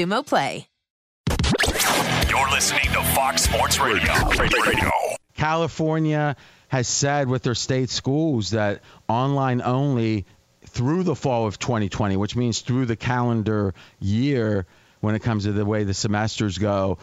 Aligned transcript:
Xumo 0.00 0.24
Play. 0.24 0.66
You're 2.30 2.50
listening 2.50 2.90
to 2.92 3.02
Fox 3.14 3.42
Sports 3.42 3.78
Radio. 3.78 4.12
Radio. 4.38 4.90
California 5.34 6.36
has 6.68 6.88
said 6.88 7.28
with 7.28 7.42
their 7.42 7.54
state 7.54 7.90
schools 7.90 8.50
that 8.50 8.80
online 9.08 9.60
only 9.60 10.24
through 10.64 11.02
the 11.02 11.14
fall 11.14 11.46
of 11.46 11.58
2020, 11.58 12.16
which 12.16 12.34
means 12.34 12.60
through 12.60 12.86
the 12.86 12.96
calendar 12.96 13.74
year 13.98 14.66
when 15.00 15.14
it 15.14 15.20
comes 15.20 15.44
to 15.44 15.52
the 15.52 15.66
way 15.66 15.84
the 15.84 15.92
semesters 15.92 16.56
go. 16.56 16.96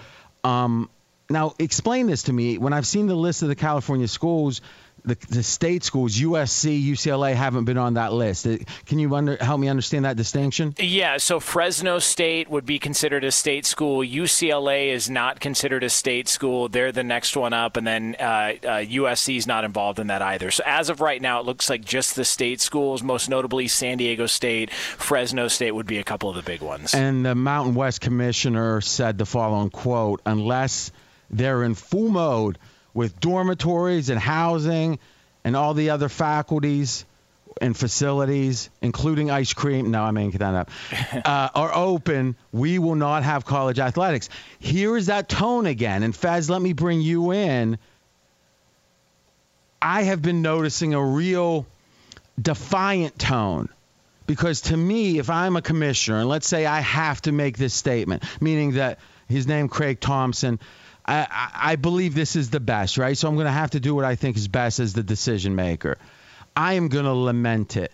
Um, 0.43 0.89
now, 1.29 1.53
explain 1.59 2.07
this 2.07 2.23
to 2.23 2.33
me. 2.33 2.57
When 2.57 2.73
I've 2.73 2.87
seen 2.87 3.05
the 3.05 3.15
list 3.15 3.43
of 3.43 3.49
the 3.49 3.55
California 3.55 4.07
schools, 4.07 4.61
the, 5.05 5.15
the 5.29 5.43
state 5.43 5.83
schools, 5.83 6.17
USC, 6.17 6.83
UCLA, 6.83 7.33
haven't 7.33 7.65
been 7.65 7.77
on 7.77 7.95
that 7.95 8.13
list. 8.13 8.45
Uh, 8.45 8.57
Can 8.85 8.99
you 8.99 9.13
under, 9.15 9.37
help 9.37 9.59
me 9.59 9.69
understand 9.69 10.05
that 10.05 10.17
distinction? 10.17 10.75
Yeah, 10.77 11.17
so 11.17 11.39
Fresno 11.39 11.99
State 11.99 12.49
would 12.49 12.65
be 12.65 12.79
considered 12.79 13.23
a 13.23 13.31
state 13.31 13.65
school. 13.65 13.99
UCLA 13.99 14.89
is 14.89 15.09
not 15.09 15.39
considered 15.39 15.83
a 15.83 15.89
state 15.89 16.27
school. 16.27 16.67
They're 16.67 16.91
the 16.91 17.03
next 17.03 17.37
one 17.37 17.53
up, 17.53 17.77
and 17.77 17.87
then 17.87 18.15
uh, 18.19 18.23
uh, 18.23 18.53
USC 18.83 19.37
is 19.37 19.47
not 19.47 19.63
involved 19.63 19.99
in 19.99 20.07
that 20.07 20.21
either. 20.21 20.51
So 20.51 20.63
as 20.65 20.89
of 20.89 20.99
right 20.99 21.21
now, 21.21 21.39
it 21.39 21.45
looks 21.45 21.69
like 21.69 21.85
just 21.85 22.15
the 22.15 22.25
state 22.25 22.59
schools, 22.59 23.01
most 23.01 23.29
notably 23.29 23.67
San 23.67 23.97
Diego 23.97 24.25
State, 24.25 24.71
Fresno 24.73 25.47
State 25.47 25.71
would 25.71 25.87
be 25.87 25.99
a 25.99 26.03
couple 26.03 26.29
of 26.29 26.35
the 26.35 26.43
big 26.43 26.61
ones. 26.61 26.93
And 26.93 27.25
the 27.25 27.35
Mountain 27.35 27.75
West 27.75 28.01
commissioner 28.01 28.81
said 28.81 29.17
the 29.17 29.25
following 29.25 29.69
quote 29.69 30.21
Unless 30.25 30.91
they're 31.29 31.63
in 31.63 31.75
full 31.75 32.09
mode 32.09 32.57
with 32.97 33.19
dormitories 33.19 34.09
and 34.09 34.19
housing 34.19 34.97
and 35.43 35.55
all 35.55 35.75
the 35.75 35.91
other 35.91 36.09
faculties 36.09 37.05
and 37.61 37.77
facilities, 37.77 38.71
including 38.81 39.29
ice 39.29 39.53
cream. 39.53 39.91
No, 39.91 40.01
I'm 40.01 40.15
making 40.15 40.39
that 40.39 40.55
up. 40.55 40.71
Uh, 41.27 41.49
are 41.53 41.75
open. 41.75 42.35
We 42.51 42.79
will 42.79 42.95
not 42.95 43.21
have 43.21 43.45
college 43.45 43.77
athletics. 43.77 44.29
Here 44.57 44.97
is 44.97 45.07
that 45.07 45.29
tone 45.29 45.67
again. 45.67 46.01
And 46.01 46.15
Fez, 46.15 46.49
let 46.49 46.59
me 46.59 46.73
bring 46.73 47.01
you 47.01 47.33
in. 47.33 47.77
I 49.79 50.03
have 50.03 50.23
been 50.23 50.41
noticing 50.41 50.95
a 50.95 51.03
real 51.03 51.67
defiant 52.41 53.19
tone 53.19 53.69
because 54.25 54.61
to 54.61 54.77
me, 54.77 55.19
if 55.19 55.29
I'm 55.29 55.55
a 55.55 55.61
commissioner, 55.61 56.19
and 56.19 56.29
let's 56.29 56.47
say 56.47 56.65
I 56.65 56.79
have 56.79 57.21
to 57.23 57.31
make 57.31 57.59
this 57.59 57.75
statement, 57.75 58.23
meaning 58.41 58.71
that 58.73 58.97
his 59.27 59.45
name 59.45 59.69
Craig 59.69 59.99
Thompson, 59.99 60.59
I, 61.07 61.51
I, 61.55 61.75
believe 61.77 62.13
this 62.13 62.35
is 62.35 62.49
the 62.49 62.59
best, 62.59 62.97
right? 62.97 63.17
So 63.17 63.29
I'm 63.29 63.35
going 63.35 63.45
to 63.45 63.51
have 63.51 63.71
to 63.71 63.79
do 63.79 63.95
what 63.95 64.03
I 64.03 64.15
think 64.15 64.35
is 64.35 64.47
best 64.47 64.79
as 64.79 64.93
the 64.93 65.03
decision 65.03 65.55
maker. 65.55 65.97
I 66.55 66.73
am 66.73 66.89
going 66.89 67.05
to 67.05 67.13
lament 67.13 67.77
it. 67.77 67.93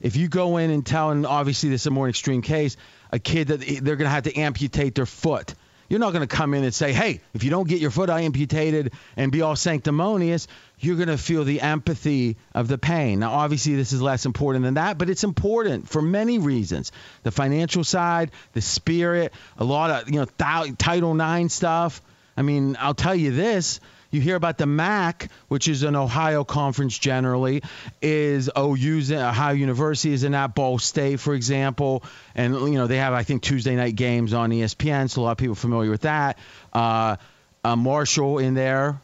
If 0.00 0.16
you 0.16 0.28
go 0.28 0.56
in 0.56 0.70
and 0.70 0.84
tell, 0.84 1.10
and 1.10 1.26
obviously 1.26 1.68
this 1.68 1.82
is 1.82 1.86
a 1.88 1.90
more 1.90 2.08
extreme 2.08 2.42
case, 2.42 2.76
a 3.10 3.18
kid 3.18 3.48
that 3.48 3.60
they're 3.60 3.96
going 3.96 4.06
to 4.06 4.08
have 4.08 4.24
to 4.24 4.34
amputate 4.34 4.94
their 4.94 5.06
foot. 5.06 5.54
You're 5.88 6.00
not 6.00 6.12
going 6.12 6.26
to 6.26 6.36
come 6.36 6.54
in 6.54 6.64
and 6.64 6.74
say, 6.74 6.92
hey, 6.92 7.20
if 7.34 7.44
you 7.44 7.50
don't 7.50 7.68
get 7.68 7.80
your 7.80 7.90
foot 7.90 8.08
amputated 8.08 8.92
and 9.16 9.30
be 9.30 9.42
all 9.42 9.54
sanctimonious, 9.54 10.48
you're 10.80 10.96
going 10.96 11.08
to 11.08 11.18
feel 11.18 11.44
the 11.44 11.60
empathy 11.60 12.36
of 12.54 12.68
the 12.68 12.78
pain. 12.78 13.20
Now, 13.20 13.32
obviously, 13.32 13.76
this 13.76 13.92
is 13.92 14.00
less 14.00 14.24
important 14.24 14.64
than 14.64 14.74
that, 14.74 14.96
but 14.96 15.10
it's 15.10 15.24
important 15.24 15.88
for 15.88 16.00
many 16.00 16.38
reasons. 16.38 16.90
The 17.22 17.30
financial 17.30 17.84
side, 17.84 18.30
the 18.54 18.62
spirit, 18.62 19.32
a 19.58 19.64
lot 19.64 19.90
of, 19.90 20.10
you 20.10 20.20
know, 20.20 20.24
th- 20.24 20.78
Title 20.78 21.20
IX 21.20 21.52
stuff. 21.52 22.00
I 22.36 22.42
mean, 22.42 22.76
I'll 22.80 22.94
tell 22.94 23.14
you 23.14 23.32
this. 23.32 23.80
You 24.10 24.20
hear 24.20 24.36
about 24.36 24.58
the 24.58 24.66
MAC, 24.66 25.28
which 25.48 25.66
is 25.66 25.82
an 25.82 25.96
Ohio 25.96 26.44
conference 26.44 26.96
generally, 26.96 27.62
is 28.00 28.48
OU's 28.56 29.10
Ohio 29.10 29.54
University 29.54 30.12
is 30.12 30.22
in 30.22 30.32
that 30.32 30.54
Ball 30.54 30.78
State, 30.78 31.18
for 31.18 31.34
example, 31.34 32.04
and 32.36 32.54
you 32.54 32.74
know 32.74 32.86
they 32.86 32.98
have 32.98 33.12
I 33.12 33.24
think 33.24 33.42
Tuesday 33.42 33.74
night 33.74 33.96
games 33.96 34.32
on 34.32 34.50
ESPN, 34.50 35.10
so 35.10 35.20
a 35.20 35.24
lot 35.24 35.32
of 35.32 35.38
people 35.38 35.54
are 35.54 35.56
familiar 35.56 35.90
with 35.90 36.02
that. 36.02 36.38
Uh, 36.72 37.16
uh, 37.64 37.74
Marshall 37.74 38.38
in 38.38 38.54
there 38.54 39.00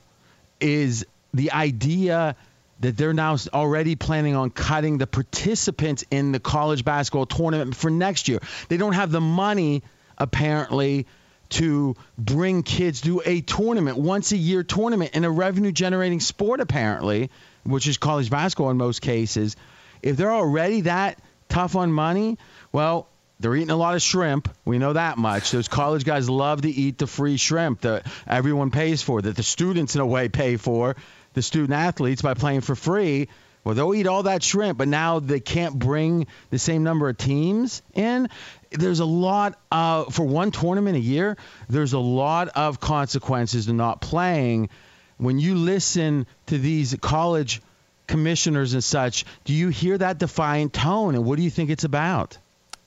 is 0.61 1.05
the 1.35 1.51
idea 1.51 2.37
that 2.81 2.97
they're 2.97 3.13
now 3.13 3.37
already 3.53 3.97
planning 3.97 4.37
on 4.37 4.51
cutting 4.51 4.99
the 4.99 5.07
participants 5.07 6.05
in 6.11 6.33
the 6.33 6.41
college 6.41 6.85
basketball 6.85 7.27
tournament 7.27 7.75
for 7.75 7.91
next 7.91 8.29
year. 8.29 8.39
They 8.69 8.77
don't 8.77 8.95
have 8.95 9.11
the 9.11 9.21
money 9.21 9.83
apparently 10.17 11.07
to 11.51 11.97
bring 12.17 12.63
kids 12.63 13.03
to 13.03 13.23
a 13.25 13.41
tournament, 13.41 13.99
once 13.99 14.33
a 14.33 14.37
year 14.37 14.63
tournament 14.63 15.13
in 15.15 15.25
a 15.25 15.31
revenue 15.31 15.73
generating 15.73 16.21
sport, 16.21 16.61
apparently, 16.61 17.31
which 17.65 17.87
is 17.87 17.99
college 17.99 18.31
basketball 18.31 18.71
in 18.71 18.77
most 18.77 19.03
cases. 19.03 19.57
If 20.03 20.17
they're 20.17 20.33
already 20.33 20.83
that 20.83 21.19
tough 21.49 21.77
on 21.77 21.93
money, 21.93 22.39
well, 22.73 23.09
they're 23.41 23.57
eating 23.57 23.71
a 23.71 23.77
lot 23.77 23.95
of 23.95 24.03
shrimp. 24.03 24.49
We 24.65 24.79
know 24.79 24.93
that 24.93 25.19
much. 25.19 25.51
Those 25.51 25.69
college 25.69 26.05
guys 26.05 26.29
love 26.29 26.63
to 26.63 26.71
eat 26.71 26.99
the 26.99 27.07
free 27.07 27.37
shrimp 27.37 27.81
that 27.83 28.07
everyone 28.27 28.71
pays 28.71 29.03
for, 29.03 29.21
that 29.21 29.37
the 29.37 29.43
students, 29.43 29.95
in 29.95 30.01
a 30.01 30.07
way, 30.07 30.29
pay 30.29 30.57
for, 30.57 30.97
the 31.33 31.43
student 31.43 31.73
athletes 31.73 32.23
by 32.23 32.35
playing 32.35 32.61
for 32.61 32.75
free. 32.75 33.29
Well, 33.63 33.75
they'll 33.75 33.95
eat 33.95 34.07
all 34.07 34.23
that 34.23 34.43
shrimp, 34.43 34.79
but 34.79 34.89
now 34.89 35.21
they 35.21 35.41
can't 35.41 35.79
bring 35.79 36.27
the 36.49 36.59
same 36.59 36.83
number 36.83 37.09
of 37.09 37.19
teams 37.19 37.83
in 37.95 38.29
there's 38.71 39.01
a 39.01 39.05
lot 39.05 39.59
uh, 39.71 40.05
for 40.05 40.25
one 40.25 40.51
tournament 40.51 40.97
a 40.97 41.01
year. 41.01 41.37
There's 41.69 41.93
a 41.93 41.99
lot 41.99 42.49
of 42.49 42.81
consequences 42.81 43.67
to 43.67 43.73
not 43.73 44.01
playing. 44.01 44.69
When 45.17 45.39
you 45.39 45.55
listen 45.57 46.27
to 46.47 46.59
these 46.59 46.97
college 47.01 47.61
commissioners 48.07 48.75
and 48.75 48.83
such, 48.83 49.25
do 49.45 49.53
you 49.53 49.69
hear 49.69 49.99
that 49.99 50.19
defiant 50.19 50.73
tone? 50.73 51.15
And 51.15 51.25
what 51.25 51.37
do 51.37 51.43
you 51.43 51.51
think 51.51 51.71
it's 51.71 51.85
about? 51.85 52.39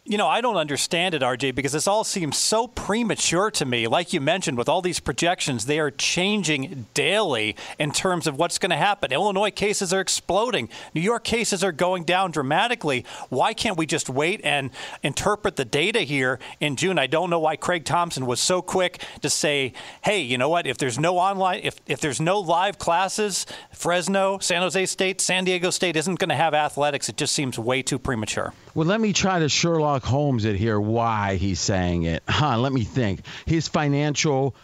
You 0.06 0.18
know, 0.18 0.28
I 0.28 0.42
don't 0.42 0.58
understand 0.58 1.16
it, 1.16 1.22
RJ, 1.22 1.56
because 1.56 1.72
this 1.72 1.88
all 1.88 2.04
seems 2.04 2.38
so 2.38 2.68
premature 2.68 3.50
to 3.52 3.66
me. 3.66 3.88
Like 3.88 4.12
you 4.12 4.20
mentioned, 4.20 4.58
with 4.58 4.68
all 4.68 4.82
these 4.82 5.00
projections, 5.00 5.66
they 5.66 5.80
are 5.80 5.92
changing 5.92 6.88
daily 6.94 7.56
in 7.80 7.94
terms 7.94 8.28
of 8.28 8.38
what's 8.38 8.60
going 8.60 8.72
to 8.72 8.76
happen. 8.76 9.14
Illinois 9.14 9.50
cases 9.50 9.94
are 9.94 10.02
exploding, 10.02 10.68
New 10.94 11.00
York 11.00 11.24
cases 11.24 11.64
are 11.64 11.72
going 11.72 12.04
down 12.04 12.32
dramatically. 12.32 13.06
Why 13.30 13.54
can't 13.54 13.78
we 13.78 13.86
just 13.86 14.10
wait 14.10 14.42
and 14.44 14.72
interpret 15.04 15.56
the 15.56 15.64
data 15.64 16.02
here 16.02 16.38
in 16.60 16.76
June? 16.76 17.00
I 17.00 17.08
don't 17.08 17.30
know 17.30 17.40
why 17.40 17.56
Craig 17.56 17.86
Thompson 17.86 18.26
was 18.26 18.42
so 18.42 18.62
quick 18.62 19.02
to 19.22 19.30
say, 19.30 19.72
hey, 20.04 20.20
you 20.20 20.38
know 20.38 20.50
what? 20.50 20.68
If 20.68 20.78
there's 20.80 21.00
no 21.00 21.18
online, 21.18 21.62
if, 21.64 21.80
if 21.88 22.02
there's 22.02 22.20
no 22.20 22.42
live 22.42 22.78
classes, 22.78 23.46
Fresno, 23.72 24.38
San 24.40 24.64
Jose 24.64 24.86
State, 24.86 25.22
San 25.22 25.46
Diego 25.46 25.70
State 25.70 25.96
isn't 25.96 26.20
going 26.20 26.28
to 26.28 26.36
have 26.36 26.54
athletics. 26.54 27.08
It 27.08 27.16
just 27.16 27.34
seems 27.34 27.58
way 27.58 27.82
too 27.82 27.98
premature. 27.98 28.54
Well, 28.76 28.88
let 28.88 29.00
me 29.00 29.14
try 29.14 29.40
to 29.40 29.50
Sherlock 29.50 30.04
Holmes 30.04 30.46
it 30.46 30.56
here 30.56 30.80
why 30.80 31.36
he's 31.36 31.60
saying 31.60 32.04
it. 32.04 32.24
Huh, 32.28 32.58
let 32.58 32.74
me 32.74 32.84
think. 32.84 33.22
His 33.46 33.68
financial 33.68 34.56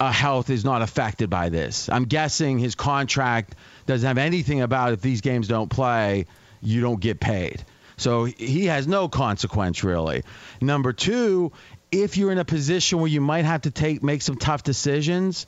uh, 0.00 0.10
health 0.10 0.50
is 0.50 0.64
not 0.64 0.82
affected 0.82 1.30
by 1.30 1.48
this. 1.48 1.88
I'm 1.88 2.06
guessing 2.06 2.58
his 2.58 2.74
contract 2.74 3.54
doesn't 3.86 4.06
have 4.06 4.18
anything 4.18 4.62
about 4.62 4.94
if 4.94 5.00
these 5.00 5.20
games 5.20 5.46
don't 5.46 5.68
play, 5.68 6.26
you 6.60 6.80
don't 6.80 7.00
get 7.00 7.20
paid. 7.20 7.64
So 7.96 8.24
he 8.24 8.66
has 8.66 8.88
no 8.88 9.08
consequence 9.08 9.84
really. 9.84 10.24
Number 10.60 10.92
2, 10.92 11.52
if 11.92 12.16
you're 12.16 12.32
in 12.32 12.38
a 12.38 12.44
position 12.44 12.98
where 12.98 13.08
you 13.08 13.20
might 13.20 13.44
have 13.44 13.62
to 13.62 13.70
take 13.70 14.02
make 14.02 14.22
some 14.22 14.36
tough 14.36 14.64
decisions, 14.64 15.46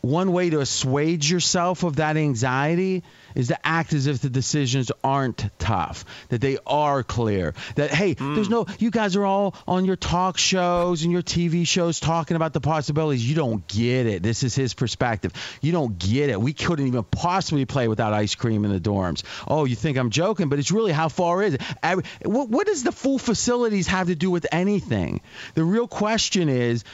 one 0.00 0.32
way 0.32 0.50
to 0.50 0.60
assuage 0.60 1.30
yourself 1.30 1.82
of 1.82 1.96
that 1.96 2.16
anxiety 2.16 3.02
is 3.34 3.48
to 3.48 3.66
act 3.66 3.92
as 3.92 4.06
if 4.06 4.20
the 4.20 4.30
decisions 4.30 4.90
aren't 5.02 5.50
tough, 5.58 6.04
that 6.28 6.40
they 6.40 6.58
are 6.66 7.02
clear. 7.02 7.54
That 7.74 7.90
hey, 7.90 8.14
mm. 8.14 8.34
there's 8.34 8.48
no 8.48 8.66
you 8.78 8.90
guys 8.90 9.16
are 9.16 9.24
all 9.24 9.54
on 9.66 9.84
your 9.84 9.96
talk 9.96 10.38
shows 10.38 11.02
and 11.02 11.12
your 11.12 11.22
TV 11.22 11.66
shows 11.66 12.00
talking 12.00 12.36
about 12.36 12.52
the 12.52 12.60
possibilities. 12.60 13.28
You 13.28 13.34
don't 13.34 13.66
get 13.66 14.06
it. 14.06 14.22
This 14.22 14.42
is 14.42 14.54
his 14.54 14.74
perspective. 14.74 15.32
You 15.60 15.72
don't 15.72 15.98
get 15.98 16.30
it. 16.30 16.40
We 16.40 16.52
couldn't 16.52 16.86
even 16.86 17.04
possibly 17.04 17.64
play 17.64 17.88
without 17.88 18.12
ice 18.12 18.34
cream 18.34 18.64
in 18.64 18.72
the 18.72 18.80
dorms. 18.80 19.24
Oh, 19.46 19.64
you 19.64 19.76
think 19.76 19.98
I'm 19.98 20.10
joking, 20.10 20.48
but 20.48 20.58
it's 20.58 20.70
really 20.70 20.92
how 20.92 21.08
far 21.08 21.42
is 21.42 21.54
it? 21.54 21.62
Every, 21.82 22.04
what, 22.24 22.48
what 22.48 22.66
does 22.66 22.84
the 22.84 22.92
full 22.92 23.18
facilities 23.18 23.88
have 23.88 24.06
to 24.06 24.14
do 24.14 24.30
with 24.30 24.46
anything? 24.52 25.20
The 25.54 25.64
real 25.64 25.88
question 25.88 26.48
is 26.48 26.84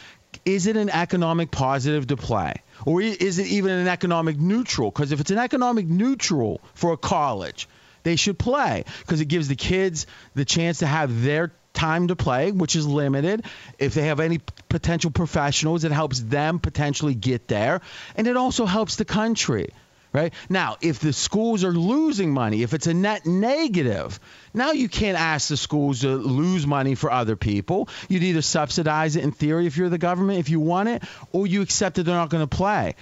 is 0.45 0.67
it 0.67 0.77
an 0.77 0.91
economic 0.91 1.51
positive 1.51 2.09
to 2.09 2.17
play? 2.17 2.55
Or 2.85 3.01
is 3.01 3.39
it 3.39 3.47
even 3.47 3.71
an 3.73 3.89
economic 3.89 4.39
neutral? 4.39 4.91
Because 4.91 5.13
if 5.13 5.21
it's 5.21 5.31
an 5.31 5.39
economic 5.39 5.87
neutral 5.87 6.61
for 6.75 6.93
a 6.93 6.97
college, 6.97 7.69
they 8.03 8.17
should 8.17 8.39
play 8.39 8.85
because 9.01 9.21
it 9.21 9.27
gives 9.27 9.49
the 9.49 9.57
kids 9.57 10.07
the 10.35 10.45
chance 10.45 10.79
to 10.79 10.87
have 10.87 11.23
their 11.23 11.53
time 11.73 12.09
to 12.09 12.17
play, 12.17 12.53
which 12.53 12.77
is 12.77 12.87
limited. 12.87 13.45
If 13.79 13.95
they 13.95 14.03
have 14.03 14.21
any 14.21 14.41
potential 14.69 15.11
professionals, 15.11 15.85
it 15.85 15.93
helps 15.93 16.21
them 16.21 16.59
potentially 16.61 17.15
get 17.15 17.49
there. 17.49 17.81
And 18.15 18.27
it 18.27 18.37
also 18.37 18.65
helps 18.65 18.97
the 18.97 19.05
country 19.05 19.71
right? 20.15 20.33
Now, 20.49 20.77
if 20.81 21.01
the 21.01 21.13
schools 21.13 21.65
are 21.65 21.73
losing 21.73 22.33
money, 22.33 22.63
if 22.63 22.73
it's 22.73 22.87
a 22.87 22.95
net 22.95 23.27
negative, 23.27 24.19
now 24.55 24.71
you 24.71 24.89
can't 24.89 25.19
ask 25.19 25.49
the 25.49 25.57
schools 25.57 26.01
to 26.01 26.09
lose 26.15 26.67
money 26.67 26.95
for 26.95 27.11
other 27.11 27.37
people. 27.37 27.89
You'd 28.09 28.23
either 28.23 28.41
subsidize 28.41 29.17
it 29.17 29.25
in 29.25 29.33
theory 29.33 29.67
if 29.67 29.77
you're 29.77 29.89
the 29.89 29.99
government, 29.99 30.39
if 30.39 30.49
you 30.49 30.61
want 30.61 30.89
it, 30.89 31.03
or 31.33 31.47
you 31.47 31.61
accept 31.61 31.97
that 31.97 32.05
they're 32.05 32.15
not 32.15 32.31
going 32.31 32.47
to 32.49 32.57
play. 32.57 32.95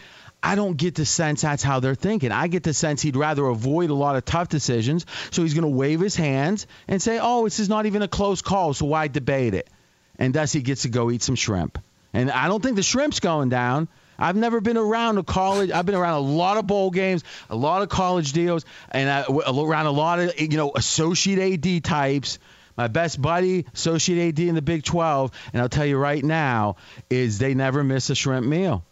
I 0.42 0.56
don't 0.56 0.76
get 0.76 0.96
the 0.96 1.04
sense 1.04 1.42
that's 1.42 1.62
how 1.62 1.78
they're 1.78 1.94
thinking. 1.94 2.32
I 2.32 2.48
get 2.48 2.64
the 2.64 2.74
sense 2.74 3.00
he'd 3.02 3.14
rather 3.14 3.46
avoid 3.46 3.90
a 3.90 3.94
lot 3.94 4.16
of 4.16 4.24
tough 4.24 4.48
decisions, 4.48 5.06
so 5.30 5.42
he's 5.42 5.54
going 5.54 5.70
to 5.70 5.76
wave 5.76 6.00
his 6.00 6.16
hands 6.16 6.66
and 6.88 7.00
say, 7.00 7.20
"Oh, 7.22 7.44
this 7.44 7.60
is 7.60 7.68
not 7.68 7.86
even 7.86 8.02
a 8.02 8.08
close 8.08 8.42
call, 8.42 8.74
so 8.74 8.86
why 8.86 9.06
debate 9.06 9.54
it?" 9.54 9.70
And 10.18 10.34
thus 10.34 10.52
he 10.52 10.60
gets 10.60 10.82
to 10.82 10.88
go 10.88 11.12
eat 11.12 11.22
some 11.22 11.36
shrimp. 11.36 11.78
And 12.12 12.28
I 12.30 12.48
don't 12.48 12.60
think 12.60 12.74
the 12.74 12.82
shrimp's 12.82 13.20
going 13.20 13.50
down. 13.50 13.88
I've 14.22 14.36
never 14.36 14.60
been 14.60 14.76
around 14.76 15.19
a 15.19 15.24
college. 15.24 15.70
I've 15.70 15.84
been 15.84 15.96
around 15.96 16.14
a 16.14 16.20
lot 16.20 16.56
of 16.56 16.66
bowl 16.66 16.90
games, 16.90 17.24
a 17.50 17.56
lot 17.56 17.82
of 17.82 17.88
college 17.88 18.32
deals, 18.32 18.64
and 18.90 19.10
I, 19.10 19.24
around 19.28 19.86
a 19.86 19.90
lot 19.90 20.20
of 20.20 20.40
you 20.40 20.56
know 20.56 20.72
associate 20.74 21.66
AD 21.66 21.84
types. 21.84 22.38
My 22.76 22.88
best 22.88 23.20
buddy, 23.20 23.66
associate 23.74 24.28
AD 24.28 24.38
in 24.38 24.54
the 24.54 24.62
Big 24.62 24.82
12, 24.82 25.30
and 25.52 25.60
I'll 25.60 25.69
tell 25.69 25.84
you 25.84 25.98
right 25.98 26.24
now, 26.24 26.76
is 27.10 27.38
they 27.38 27.52
never 27.52 27.84
miss 27.84 28.08
a 28.08 28.14
shrimp 28.14 28.46
meal. 28.46 28.82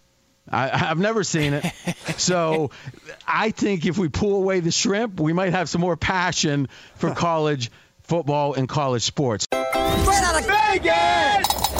I, 0.51 0.69
have 0.77 0.99
never 0.99 1.25
seen 1.25 1.55
it. 1.55 1.65
so 2.19 2.73
I 3.27 3.53
think 3.53 3.87
if 3.87 3.97
we 3.97 4.09
pull 4.09 4.37
away 4.37 4.61
the 4.61 4.73
shrimp, 4.73 5.19
we 5.19 5.33
might 5.33 5.53
have 5.53 5.69
some 5.69 5.81
more 5.81 5.97
passion 5.97 6.69
for 6.97 7.15
college 7.15 7.71
football 8.03 8.53
and 8.55 8.69
college 8.69 9.03
sports. 9.03 9.47
Straight 9.53 10.23
out 10.23 10.41
of 10.41 10.47
Vegas! 10.47 11.80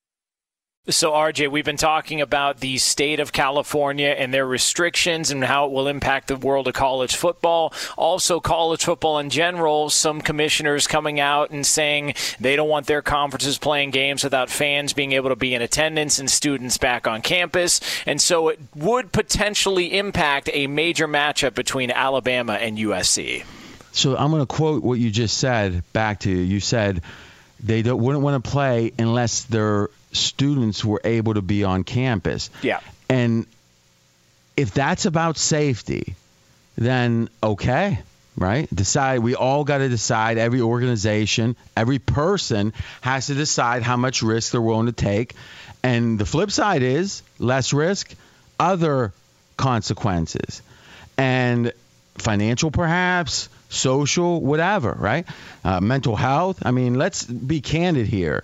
So, 0.89 1.11
RJ, 1.11 1.51
we've 1.51 1.63
been 1.63 1.77
talking 1.77 2.21
about 2.21 2.59
the 2.59 2.79
state 2.79 3.19
of 3.19 3.31
California 3.31 4.15
and 4.17 4.33
their 4.33 4.47
restrictions 4.47 5.29
and 5.29 5.43
how 5.43 5.67
it 5.67 5.71
will 5.71 5.87
impact 5.87 6.27
the 6.27 6.35
world 6.35 6.67
of 6.67 6.73
college 6.73 7.15
football. 7.15 7.71
Also, 7.99 8.39
college 8.39 8.83
football 8.83 9.19
in 9.19 9.29
general, 9.29 9.91
some 9.91 10.21
commissioners 10.21 10.87
coming 10.87 11.19
out 11.19 11.51
and 11.51 11.67
saying 11.67 12.15
they 12.39 12.55
don't 12.55 12.67
want 12.67 12.87
their 12.87 13.03
conferences 13.03 13.59
playing 13.59 13.91
games 13.91 14.23
without 14.23 14.49
fans 14.49 14.91
being 14.91 15.11
able 15.11 15.29
to 15.29 15.35
be 15.35 15.53
in 15.53 15.61
attendance 15.61 16.17
and 16.17 16.31
students 16.31 16.79
back 16.79 17.05
on 17.05 17.21
campus. 17.21 17.79
And 18.07 18.19
so 18.19 18.47
it 18.47 18.59
would 18.75 19.11
potentially 19.11 19.95
impact 19.95 20.49
a 20.51 20.65
major 20.65 21.07
matchup 21.07 21.53
between 21.53 21.91
Alabama 21.91 22.53
and 22.53 22.79
USC. 22.79 23.43
So, 23.91 24.17
I'm 24.17 24.31
going 24.31 24.41
to 24.41 24.47
quote 24.47 24.81
what 24.81 24.97
you 24.97 25.11
just 25.11 25.37
said 25.37 25.83
back 25.93 26.21
to 26.21 26.31
you. 26.31 26.37
You 26.37 26.59
said 26.59 27.03
they 27.63 27.83
wouldn't 27.83 28.23
want 28.23 28.43
to 28.43 28.49
play 28.49 28.91
unless 28.97 29.43
they're 29.43 29.89
students 30.11 30.83
were 30.83 31.01
able 31.03 31.35
to 31.35 31.41
be 31.41 31.63
on 31.63 31.83
campus. 31.83 32.49
Yeah. 32.61 32.79
And 33.09 33.45
if 34.57 34.73
that's 34.73 35.05
about 35.05 35.37
safety, 35.37 36.15
then 36.75 37.29
okay, 37.41 37.99
right? 38.35 38.73
Decide. 38.73 39.19
We 39.19 39.35
all 39.35 39.63
got 39.63 39.79
to 39.79 39.89
decide. 39.89 40.37
Every 40.37 40.61
organization, 40.61 41.55
every 41.75 41.99
person 41.99 42.73
has 43.01 43.27
to 43.27 43.35
decide 43.35 43.83
how 43.83 43.97
much 43.97 44.21
risk 44.21 44.51
they're 44.51 44.61
willing 44.61 44.87
to 44.87 44.91
take. 44.91 45.35
And 45.83 46.19
the 46.19 46.25
flip 46.25 46.51
side 46.51 46.83
is 46.83 47.23
less 47.39 47.73
risk, 47.73 48.13
other 48.59 49.13
consequences, 49.57 50.61
and 51.17 51.73
financial 52.17 52.71
perhaps, 52.71 53.49
social, 53.71 54.41
whatever, 54.41 54.95
right? 54.97 55.25
Uh, 55.63 55.81
mental 55.81 56.15
health. 56.15 56.59
I 56.65 56.71
mean, 56.71 56.95
let's 56.95 57.23
be 57.23 57.61
candid 57.61 58.07
here 58.07 58.43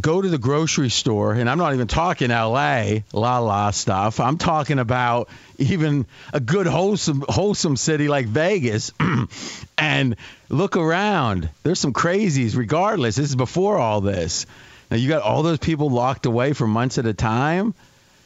go 0.00 0.20
to 0.20 0.28
the 0.28 0.38
grocery 0.38 0.90
store, 0.90 1.32
and 1.32 1.48
I'm 1.48 1.58
not 1.58 1.74
even 1.74 1.86
talking 1.86 2.30
LA, 2.30 3.00
la 3.12 3.38
la 3.38 3.70
stuff. 3.70 4.20
I'm 4.20 4.38
talking 4.38 4.78
about 4.78 5.28
even 5.58 6.06
a 6.32 6.40
good 6.40 6.66
wholesome 6.66 7.24
wholesome 7.28 7.76
city 7.76 8.08
like 8.08 8.26
Vegas, 8.26 8.92
and 9.78 10.16
look 10.48 10.76
around. 10.76 11.48
There's 11.62 11.80
some 11.80 11.92
crazies. 11.92 12.56
Regardless, 12.56 13.16
this 13.16 13.28
is 13.28 13.36
before 13.36 13.78
all 13.78 14.00
this. 14.00 14.46
Now 14.90 14.96
you 14.96 15.08
got 15.08 15.22
all 15.22 15.42
those 15.42 15.58
people 15.58 15.90
locked 15.90 16.26
away 16.26 16.52
for 16.52 16.66
months 16.66 16.98
at 16.98 17.06
a 17.06 17.14
time. 17.14 17.74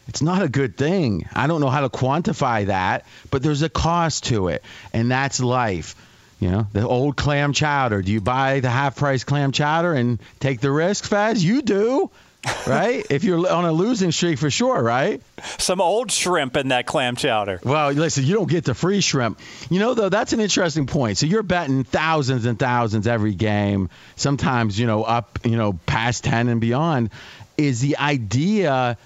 It's 0.09 0.23
not 0.23 0.43
a 0.43 0.49
good 0.49 0.77
thing. 0.77 1.29
I 1.35 1.47
don't 1.47 1.61
know 1.61 1.69
how 1.71 1.81
to 1.81 1.89
quantify 1.89 2.67
that, 2.67 3.07
but 3.31 3.43
there's 3.43 3.63
a 3.63 3.69
cost 3.69 4.25
to 4.27 4.49
it, 4.49 4.63
and 4.93 5.11
that's 5.11 5.41
life. 5.41 5.95
You 6.39 6.51
know, 6.51 6.67
the 6.73 6.87
old 6.87 7.17
clam 7.17 7.53
chowder. 7.53 8.03
Do 8.03 8.13
you 8.13 8.21
buy 8.21 8.61
the 8.61 8.69
half 8.69 8.97
price 8.97 9.25
clam 9.25 9.53
chowder 9.53 9.95
and 9.95 10.19
take 10.39 10.61
the 10.61 10.71
risk, 10.71 11.09
Faz? 11.09 11.43
You 11.43 11.63
do, 11.63 12.11
right? 12.67 13.07
if 13.09 13.25
you're 13.25 13.51
on 13.51 13.65
a 13.65 13.73
losing 13.73 14.13
streak 14.13 14.39
for 14.39 14.51
sure, 14.51 14.81
right? 14.81 15.23
Some 15.59 15.81
old 15.81 16.13
shrimp 16.13 16.57
in 16.57 16.69
that 16.69 16.87
clam 16.87 17.17
chowder. 17.17 17.59
Well, 17.65 17.91
listen, 17.93 18.25
you 18.25 18.35
don't 18.35 18.51
get 18.51 18.65
the 18.65 18.75
free 18.75 19.01
shrimp. 19.01 19.41
You 19.71 19.81
know, 19.81 19.95
though, 19.95 20.11
that's 20.11 20.35
an 20.35 20.41
interesting 20.41 20.87
point. 20.87 21.17
So 21.17 21.27
you're 21.27 21.43
betting 21.43 21.85
thousands 21.85 22.45
and 22.45 22.59
thousands 22.59 23.07
every 23.07 23.35
game, 23.35 23.89
sometimes, 24.17 24.79
you 24.79 24.87
know, 24.87 25.05
up, 25.05 25.39
you 25.45 25.57
know, 25.57 25.73
past 25.87 26.25
10 26.25 26.49
and 26.49 26.61
beyond. 26.61 27.11
Is 27.57 27.81
the 27.81 27.97
idea 27.97 28.99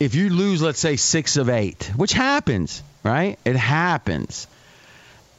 if 0.00 0.14
you 0.14 0.30
lose, 0.30 0.62
let's 0.62 0.78
say, 0.78 0.96
six 0.96 1.36
of 1.36 1.48
eight, 1.48 1.90
which 1.96 2.12
happens, 2.12 2.82
right? 3.02 3.38
It 3.44 3.56
happens. 3.56 4.46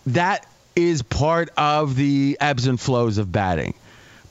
That 0.07 0.45
is 0.75 1.01
part 1.01 1.49
of 1.57 1.95
the 1.95 2.37
ebbs 2.39 2.67
and 2.67 2.79
flows 2.79 3.17
of 3.17 3.31
batting. 3.31 3.73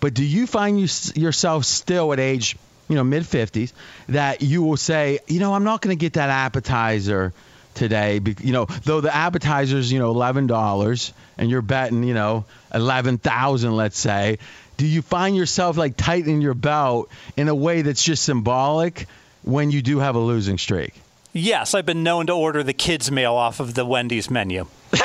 But 0.00 0.14
do 0.14 0.24
you 0.24 0.46
find 0.46 0.80
you, 0.80 0.88
yourself 1.20 1.64
still 1.64 2.12
at 2.12 2.20
age, 2.20 2.56
you 2.88 2.94
know, 2.94 3.04
mid 3.04 3.24
50s, 3.24 3.72
that 4.08 4.42
you 4.42 4.62
will 4.62 4.76
say, 4.76 5.18
you 5.26 5.40
know, 5.40 5.54
I'm 5.54 5.64
not 5.64 5.80
going 5.82 5.96
to 5.96 6.00
get 6.00 6.14
that 6.14 6.30
appetizer 6.30 7.32
today, 7.74 8.20
you 8.40 8.52
know, 8.52 8.66
though 8.84 9.00
the 9.00 9.14
appetizer's, 9.14 9.90
you 9.92 9.98
know, 9.98 10.12
$11 10.12 11.12
and 11.36 11.50
you're 11.50 11.62
betting, 11.62 12.02
you 12.02 12.14
know, 12.14 12.44
11,000, 12.74 13.76
let's 13.76 13.98
say, 13.98 14.38
do 14.76 14.86
you 14.86 15.02
find 15.02 15.36
yourself 15.36 15.76
like 15.76 15.96
tightening 15.96 16.40
your 16.40 16.54
belt 16.54 17.10
in 17.36 17.48
a 17.48 17.54
way 17.54 17.82
that's 17.82 18.02
just 18.02 18.24
symbolic 18.24 19.06
when 19.48 19.70
you 19.70 19.80
do 19.80 19.98
have 19.98 20.14
a 20.14 20.18
losing 20.18 20.58
streak? 20.58 20.92
Yes, 21.32 21.72
I've 21.72 21.86
been 21.86 22.02
known 22.02 22.26
to 22.26 22.34
order 22.34 22.62
the 22.62 22.74
kids' 22.74 23.10
meal 23.10 23.32
off 23.34 23.60
of 23.60 23.72
the 23.72 23.86
Wendy's 23.86 24.30
menu. 24.30 24.66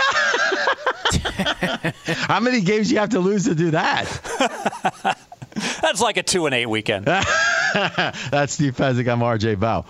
How 2.03 2.41
many 2.41 2.59
games 2.59 2.89
do 2.89 2.95
you 2.95 2.99
have 2.99 3.11
to 3.11 3.19
lose 3.19 3.45
to 3.45 3.55
do 3.55 3.71
that? 3.71 5.17
That's 5.81 6.01
like 6.01 6.17
a 6.17 6.23
two 6.23 6.45
and 6.45 6.53
eight 6.53 6.65
weekend. 6.65 7.05
That's 7.73 8.53
Steve 8.53 8.75
Fezzik. 8.75 9.09
I'm 9.09 9.19
RJ 9.19 9.59
Bell. 9.59 9.85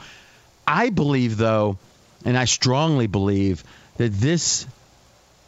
I 0.67 0.91
believe, 0.91 1.35
though, 1.37 1.79
and 2.23 2.37
I 2.37 2.45
strongly 2.45 3.07
believe 3.07 3.63
that 3.97 4.13
this 4.13 4.67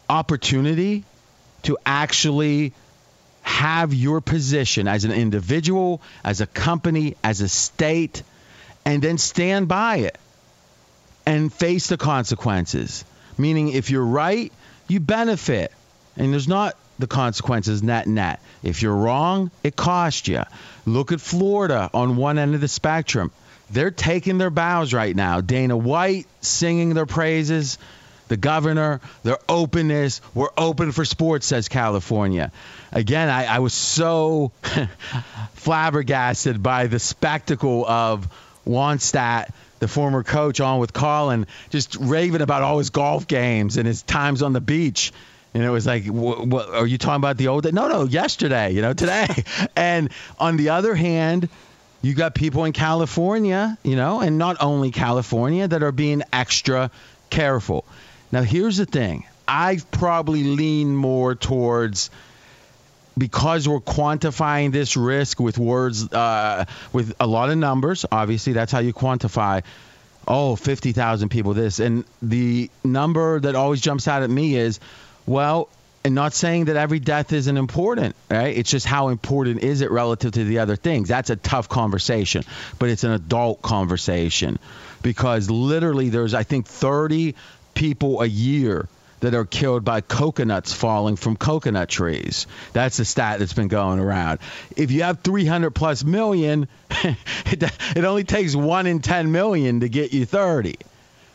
opportunity 0.08 1.04
to 1.62 1.78
actually 1.86 2.72
have 3.42 3.94
your 3.94 4.20
position 4.20 4.88
as 4.88 5.04
an 5.04 5.12
individual, 5.12 6.02
as 6.24 6.40
a 6.40 6.46
company, 6.46 7.14
as 7.22 7.40
a 7.40 7.48
state, 7.48 8.24
and 8.86 9.02
then 9.02 9.18
stand 9.18 9.66
by 9.68 9.96
it 9.96 10.16
and 11.26 11.52
face 11.52 11.88
the 11.88 11.98
consequences. 11.98 13.04
Meaning, 13.36 13.68
if 13.68 13.90
you're 13.90 14.04
right, 14.04 14.52
you 14.88 15.00
benefit, 15.00 15.72
and 16.16 16.32
there's 16.32 16.48
not 16.48 16.76
the 16.98 17.08
consequences 17.08 17.82
net 17.82 18.06
net. 18.06 18.40
If 18.62 18.80
you're 18.80 18.94
wrong, 18.94 19.50
it 19.62 19.76
costs 19.76 20.28
you. 20.28 20.44
Look 20.86 21.12
at 21.12 21.20
Florida 21.20 21.90
on 21.92 22.16
one 22.16 22.38
end 22.38 22.54
of 22.54 22.62
the 22.62 22.68
spectrum. 22.68 23.32
They're 23.70 23.90
taking 23.90 24.38
their 24.38 24.50
bows 24.50 24.94
right 24.94 25.14
now. 25.14 25.40
Dana 25.40 25.76
White 25.76 26.26
singing 26.40 26.94
their 26.94 27.06
praises. 27.06 27.78
The 28.28 28.36
governor, 28.36 29.00
their 29.22 29.38
openness. 29.48 30.20
We're 30.34 30.48
open 30.56 30.92
for 30.92 31.04
sports, 31.04 31.46
says 31.46 31.68
California. 31.68 32.50
Again, 32.92 33.28
I, 33.28 33.46
I 33.46 33.58
was 33.58 33.74
so 33.74 34.52
flabbergasted 35.54 36.62
by 36.62 36.86
the 36.86 36.98
spectacle 36.98 37.86
of 37.86 38.28
Wannstedt 38.66 39.50
the 39.78 39.88
former 39.88 40.22
coach, 40.22 40.60
on 40.60 40.78
with 40.78 40.92
Colin, 40.92 41.46
just 41.70 41.96
raving 41.96 42.40
about 42.40 42.62
all 42.62 42.78
his 42.78 42.90
golf 42.90 43.26
games 43.26 43.76
and 43.76 43.86
his 43.86 44.02
times 44.02 44.42
on 44.42 44.52
the 44.52 44.60
beach. 44.60 45.12
And 45.54 45.62
it 45.64 45.70
was 45.70 45.86
like, 45.86 46.06
what, 46.06 46.46
what, 46.46 46.68
are 46.70 46.86
you 46.86 46.98
talking 46.98 47.16
about 47.16 47.36
the 47.36 47.48
old 47.48 47.64
day? 47.64 47.70
No, 47.72 47.88
no, 47.88 48.04
yesterday, 48.04 48.72
you 48.72 48.82
know, 48.82 48.92
today. 48.92 49.28
and 49.76 50.10
on 50.38 50.56
the 50.56 50.70
other 50.70 50.94
hand, 50.94 51.48
you 52.02 52.14
got 52.14 52.34
people 52.34 52.64
in 52.64 52.72
California, 52.72 53.78
you 53.82 53.96
know, 53.96 54.20
and 54.20 54.38
not 54.38 54.56
only 54.60 54.90
California 54.90 55.66
that 55.66 55.82
are 55.82 55.92
being 55.92 56.22
extra 56.32 56.90
careful. 57.30 57.84
Now, 58.32 58.42
here's 58.42 58.76
the 58.76 58.86
thing 58.86 59.24
I 59.48 59.78
probably 59.90 60.44
lean 60.44 60.94
more 60.94 61.34
towards 61.34 62.10
because 63.18 63.68
we're 63.68 63.80
quantifying 63.80 64.72
this 64.72 64.96
risk 64.96 65.40
with 65.40 65.58
words, 65.58 66.12
uh, 66.12 66.66
with 66.92 67.14
a 67.18 67.26
lot 67.26 67.50
of 67.50 67.56
numbers. 67.56 68.04
Obviously, 68.10 68.52
that's 68.52 68.72
how 68.72 68.80
you 68.80 68.92
quantify. 68.92 69.62
Oh, 70.28 70.56
50,000 70.56 71.28
people, 71.28 71.54
this. 71.54 71.78
And 71.78 72.04
the 72.20 72.70
number 72.84 73.40
that 73.40 73.54
always 73.54 73.80
jumps 73.80 74.08
out 74.08 74.22
at 74.22 74.30
me 74.30 74.56
is, 74.56 74.80
well, 75.24 75.68
and 76.04 76.14
not 76.14 76.34
saying 76.34 76.66
that 76.66 76.76
every 76.76 77.00
death 77.00 77.32
isn't 77.32 77.56
important, 77.56 78.14
right? 78.30 78.56
It's 78.56 78.70
just 78.70 78.86
how 78.86 79.08
important 79.08 79.62
is 79.62 79.80
it 79.80 79.90
relative 79.90 80.32
to 80.32 80.44
the 80.44 80.60
other 80.60 80.76
things. 80.76 81.08
That's 81.08 81.30
a 81.30 81.36
tough 81.36 81.68
conversation, 81.68 82.44
but 82.78 82.90
it's 82.90 83.02
an 83.02 83.10
adult 83.10 83.62
conversation 83.62 84.58
because 85.02 85.50
literally 85.50 86.08
there's, 86.10 86.34
I 86.34 86.44
think, 86.44 86.66
30 86.66 87.34
people 87.74 88.22
a 88.22 88.26
year 88.26 88.88
that 89.20 89.34
are 89.34 89.44
killed 89.44 89.84
by 89.84 90.00
coconuts 90.00 90.72
falling 90.72 91.16
from 91.16 91.36
coconut 91.36 91.88
trees. 91.88 92.46
That's 92.72 92.96
the 92.96 93.04
stat 93.04 93.38
that's 93.38 93.54
been 93.54 93.68
going 93.68 93.98
around. 93.98 94.40
If 94.76 94.90
you 94.90 95.02
have 95.02 95.20
300 95.20 95.70
plus 95.70 96.04
million, 96.04 96.68
it, 96.90 98.04
only 98.04 98.24
takes 98.24 98.54
1 98.54 98.86
in 98.86 99.00
10 99.00 99.32
million 99.32 99.80
to 99.80 99.88
get 99.88 100.12
you 100.12 100.26
30. 100.26 100.76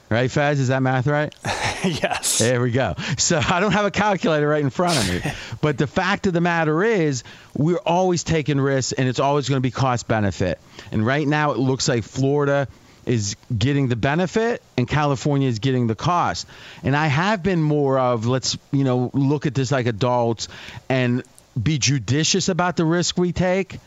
Right, 0.10 0.30
Faz? 0.30 0.60
Is 0.60 0.68
that 0.68 0.82
math 0.82 1.08
right? 1.08 1.34
yes. 1.86 2.38
There 2.38 2.60
we 2.60 2.72
go. 2.72 2.96
So 3.18 3.40
I 3.40 3.62
don't 3.62 3.72
have 3.72 3.86
a 3.86 3.92
calculator 3.92 4.46
right 4.46 4.62
in 4.62 4.70
front 4.70 5.00
of 5.00 5.10
me. 5.10 5.32
but 5.62 5.78
the 5.78 5.88
fact 5.88 6.28
of 6.28 6.34
the 6.34 6.42
matter 6.42 6.84
is, 6.84 7.24
we're 7.56 7.78
always 7.78 8.26
taking 8.26 8.60
risks, 8.60 8.92
and 8.92 9.08
it's 9.08 9.22
always 9.22 9.48
going 9.48 9.58
to 9.58 9.62
be 9.62 9.72
cost 9.72 10.10
benefit. 10.10 10.60
And 10.92 11.06
right 11.06 11.26
now, 11.26 11.52
it 11.52 11.60
looks 11.60 11.88
like 11.88 12.04
Florida 12.04 12.68
is 13.06 13.36
getting 13.56 13.88
the 13.88 13.96
benefit 13.96 14.62
and 14.78 14.88
California 14.88 15.48
is 15.48 15.60
getting 15.60 15.88
the 15.88 15.96
cost. 15.96 16.48
And 16.84 16.96
I 16.96 17.08
have 17.08 17.44
been 17.44 17.62
more 17.62 18.00
of 18.00 18.26
let's, 18.28 18.58
you 18.72 18.84
know, 18.84 19.12
look 19.14 19.46
at 19.46 19.56
this 19.56 19.72
like 19.72 19.86
adults 19.86 20.48
and 20.90 21.24
be 21.62 21.78
judicious 21.78 22.50
about 22.50 22.78
the 22.78 22.86
risk 22.86 23.18
we 23.18 23.32
take, 23.32 23.80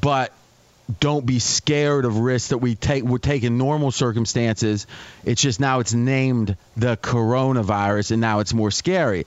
but 0.00 0.32
don't 1.00 1.24
be 1.24 1.38
scared 1.38 2.04
of 2.04 2.18
risks 2.18 2.50
that 2.50 2.58
we 2.58 2.74
take 2.74 3.04
take 3.22 3.42
in 3.42 3.56
normal 3.56 3.90
circumstances. 3.90 4.86
It's 5.24 5.40
just 5.40 5.60
now 5.60 5.80
it's 5.80 5.94
named 5.94 6.56
the 6.76 6.96
coronavirus 6.96 8.12
and 8.12 8.20
now 8.20 8.40
it's 8.40 8.52
more 8.52 8.70
scary. 8.70 9.24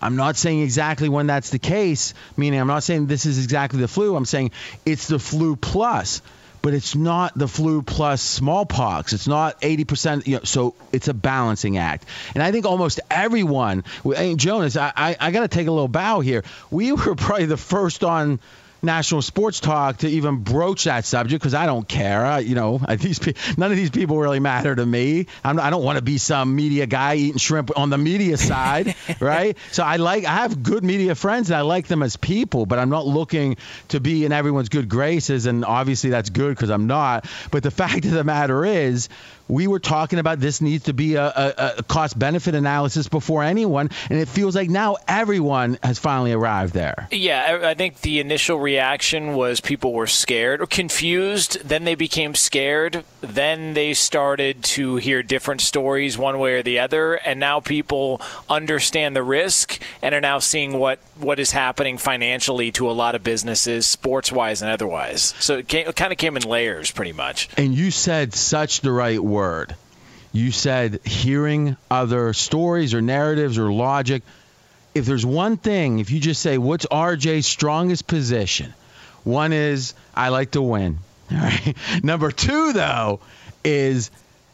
I'm 0.00 0.16
not 0.16 0.36
saying 0.36 0.62
exactly 0.62 1.08
when 1.08 1.28
that's 1.28 1.50
the 1.50 1.60
case, 1.60 2.14
meaning 2.36 2.60
I'm 2.60 2.66
not 2.66 2.82
saying 2.82 3.06
this 3.06 3.24
is 3.24 3.42
exactly 3.42 3.80
the 3.80 3.88
flu. 3.88 4.16
I'm 4.16 4.24
saying 4.24 4.50
it's 4.84 5.06
the 5.06 5.20
flu 5.20 5.54
plus 5.54 6.22
but 6.62 6.74
it's 6.74 6.94
not 6.94 7.36
the 7.36 7.48
flu 7.48 7.82
plus 7.82 8.22
smallpox. 8.22 9.12
It's 9.12 9.26
not 9.26 9.60
80%. 9.60 10.26
You 10.26 10.36
know, 10.36 10.44
so 10.44 10.74
it's 10.92 11.08
a 11.08 11.14
balancing 11.14 11.76
act. 11.76 12.06
And 12.34 12.42
I 12.42 12.52
think 12.52 12.64
almost 12.64 13.00
everyone, 13.10 13.84
Jonas, 14.36 14.76
I, 14.76 14.92
I, 14.96 15.16
I 15.18 15.30
got 15.32 15.40
to 15.40 15.48
take 15.48 15.66
a 15.66 15.72
little 15.72 15.88
bow 15.88 16.20
here. 16.20 16.44
We 16.70 16.92
were 16.92 17.16
probably 17.16 17.46
the 17.46 17.56
first 17.56 18.04
on 18.04 18.38
national 18.82 19.22
sports 19.22 19.60
talk 19.60 19.98
to 19.98 20.08
even 20.08 20.38
broach 20.38 20.84
that 20.84 21.04
subject 21.04 21.40
because 21.40 21.54
I 21.54 21.66
don't 21.66 21.86
care. 21.86 22.24
I, 22.24 22.40
you 22.40 22.54
know, 22.54 22.78
these 22.98 23.20
none 23.56 23.70
of 23.70 23.76
these 23.76 23.90
people 23.90 24.18
really 24.18 24.40
matter 24.40 24.74
to 24.74 24.84
me. 24.84 25.26
I'm, 25.44 25.58
I 25.58 25.66
do 25.66 25.72
not 25.72 25.82
want 25.82 25.98
to 25.98 26.02
be 26.02 26.18
some 26.18 26.56
media 26.56 26.86
guy 26.86 27.14
eating 27.16 27.38
shrimp 27.38 27.76
on 27.78 27.90
the 27.90 27.98
media 27.98 28.36
side, 28.36 28.94
right? 29.20 29.56
So 29.70 29.84
I 29.84 29.96
like 29.96 30.24
I 30.24 30.36
have 30.36 30.62
good 30.62 30.84
media 30.84 31.14
friends 31.14 31.50
and 31.50 31.56
I 31.56 31.62
like 31.62 31.86
them 31.86 32.02
as 32.02 32.16
people, 32.16 32.66
but 32.66 32.78
I'm 32.78 32.90
not 32.90 33.06
looking 33.06 33.56
to 33.88 34.00
be 34.00 34.24
in 34.24 34.32
everyone's 34.32 34.68
good 34.68 34.88
graces. 34.88 35.46
And 35.46 35.64
obviously 35.64 36.10
that's 36.10 36.30
good 36.30 36.50
because 36.50 36.70
I'm 36.70 36.86
not. 36.86 37.26
But 37.50 37.62
the 37.62 37.70
fact 37.82 38.04
of 38.04 38.10
the 38.10 38.24
matter 38.24 38.64
is, 38.64 39.08
we 39.52 39.66
were 39.66 39.78
talking 39.78 40.18
about 40.18 40.40
this 40.40 40.62
needs 40.62 40.84
to 40.84 40.94
be 40.94 41.16
a, 41.16 41.26
a, 41.26 41.74
a 41.78 41.82
cost 41.82 42.18
benefit 42.18 42.54
analysis 42.54 43.06
before 43.06 43.42
anyone, 43.42 43.90
and 44.08 44.18
it 44.18 44.26
feels 44.26 44.56
like 44.56 44.70
now 44.70 44.96
everyone 45.06 45.78
has 45.82 45.98
finally 45.98 46.32
arrived 46.32 46.72
there. 46.72 47.06
Yeah, 47.10 47.60
I 47.62 47.74
think 47.74 48.00
the 48.00 48.18
initial 48.18 48.58
reaction 48.58 49.34
was 49.34 49.60
people 49.60 49.92
were 49.92 50.06
scared 50.06 50.62
or 50.62 50.66
confused. 50.66 51.68
Then 51.68 51.84
they 51.84 51.94
became 51.94 52.34
scared. 52.34 53.04
Then 53.20 53.74
they 53.74 53.92
started 53.92 54.64
to 54.64 54.96
hear 54.96 55.22
different 55.22 55.60
stories, 55.60 56.16
one 56.16 56.38
way 56.38 56.54
or 56.54 56.62
the 56.62 56.78
other, 56.78 57.14
and 57.14 57.38
now 57.38 57.60
people 57.60 58.22
understand 58.48 59.14
the 59.14 59.22
risk 59.22 59.78
and 60.00 60.14
are 60.14 60.20
now 60.20 60.38
seeing 60.38 60.78
what 60.78 60.98
what 61.18 61.38
is 61.38 61.50
happening 61.50 61.98
financially 61.98 62.72
to 62.72 62.90
a 62.90 62.92
lot 62.92 63.14
of 63.14 63.22
businesses, 63.22 63.86
sports 63.86 64.32
wise 64.32 64.62
and 64.62 64.70
otherwise. 64.70 65.34
So 65.38 65.58
it, 65.58 65.68
came, 65.68 65.86
it 65.86 65.94
kind 65.94 66.10
of 66.10 66.16
came 66.16 66.38
in 66.38 66.42
layers, 66.42 66.90
pretty 66.90 67.12
much. 67.12 67.50
And 67.58 67.74
you 67.74 67.90
said 67.90 68.32
such 68.32 68.80
the 68.80 68.90
right 68.90 69.20
word. 69.20 69.41
You 70.32 70.50
said 70.50 71.00
hearing 71.04 71.76
other 71.90 72.32
stories 72.32 72.94
or 72.94 73.02
narratives 73.02 73.58
or 73.58 73.70
logic. 73.72 74.22
If 74.94 75.04
there's 75.04 75.26
one 75.26 75.56
thing, 75.56 75.98
if 75.98 76.10
you 76.10 76.20
just 76.20 76.40
say, 76.40 76.58
what's 76.58 76.86
RJ's 76.86 77.46
strongest 77.46 78.06
position? 78.06 78.72
One 79.24 79.52
is, 79.52 79.94
I 80.14 80.30
like 80.30 80.52
to 80.52 80.62
win. 80.62 80.98
All 81.30 81.38
right. 81.38 81.74
Number 82.02 82.30
two, 82.30 82.72
though, 82.72 83.20
is 83.64 84.10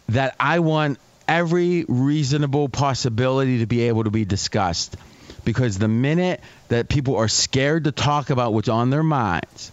that 0.09 0.35
I 0.40 0.59
want 0.61 0.99
every 1.28 1.85
reasonable 1.87 2.68
possibility 2.68 3.59
to 3.59 3.66
be 3.66 3.83
able 3.83 4.04
to 4.04 4.11
be 4.11 4.25
discussed. 4.25 4.97
Because 5.45 5.78
the 5.78 5.88
minute 5.88 6.40
that 6.68 6.88
people 6.88 7.16
are 7.16 7.28
scared 7.28 7.85
to 7.85 7.92
talk 7.92 8.30
about 8.30 8.52
what's 8.52 8.68
on 8.68 8.90
their 8.90 9.02
minds 9.02 9.73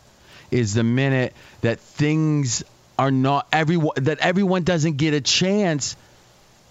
is 0.51 0.73
the 0.73 0.83
minute 0.83 1.33
that 1.61 1.79
things 1.79 2.63
are 2.97 3.11
not 3.11 3.47
everyone 3.51 3.95
that 3.97 4.19
everyone 4.19 4.63
doesn't 4.63 4.97
get 4.97 5.13
a 5.13 5.21
chance 5.21 5.95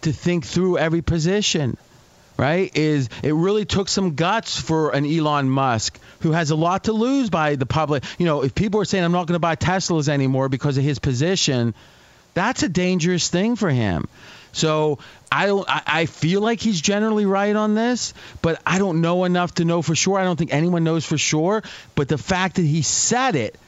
to 0.03 0.13
think 0.13 0.45
through 0.45 0.79
every 0.79 1.03
position 1.03 1.77
right? 2.37 2.77
Is 2.77 3.09
it 3.23 3.33
really 3.33 3.65
took 3.65 3.89
some 3.89 4.15
guts 4.15 4.61
for 4.61 4.91
an 4.91 5.07
Elon 5.07 5.49
Musk 5.49 5.99
who 6.21 6.33
has 6.33 6.51
a 6.51 6.57
lot 6.57 6.85
to 6.85 6.93
lose 6.93 7.31
by 7.31 7.57
the 7.57 7.67
public. 7.67 8.05
You 8.19 8.27
know 8.27 8.43
if 8.43 8.55
people 8.55 8.81
are 8.81 8.85
saying 8.85 9.05
I'm 9.05 9.13
not 9.13 9.27
going 9.27 9.35
to 9.35 9.41
buy 9.41 9.57
Teslas 9.57 10.09
anymore 10.09 10.49
because 10.49 10.77
of 10.77 10.85
his 10.85 10.99
position 10.99 11.75
that's 12.35 12.65
a 12.65 12.69
dangerous 12.69 13.29
thing 13.29 13.55
for 13.55 13.71
him. 13.71 14.09
So 14.51 14.99
I 15.31 15.47
don't 15.47 15.67
I 15.69 16.07
feel 16.07 16.41
like 16.41 16.61
he's 16.61 16.81
generally 16.81 17.27
right 17.27 17.55
on 17.55 17.75
this 17.75 18.15
but 18.43 18.61
I 18.67 18.79
don't 18.79 19.01
know 19.01 19.25
enough 19.25 19.55
to 19.57 19.65
know 19.65 19.83
for 19.83 19.95
sure. 19.95 20.19
I 20.19 20.25
don't 20.25 20.37
think 20.37 20.53
anyone 20.53 20.85
knows 20.85 21.05
for 21.05 21.19
sure 21.19 21.63
but 21.95 22.09
the 22.09 22.19
fact 22.19 22.57
that 22.57 22.63
he 22.63 22.83
said 22.83 23.37
it 23.37 23.59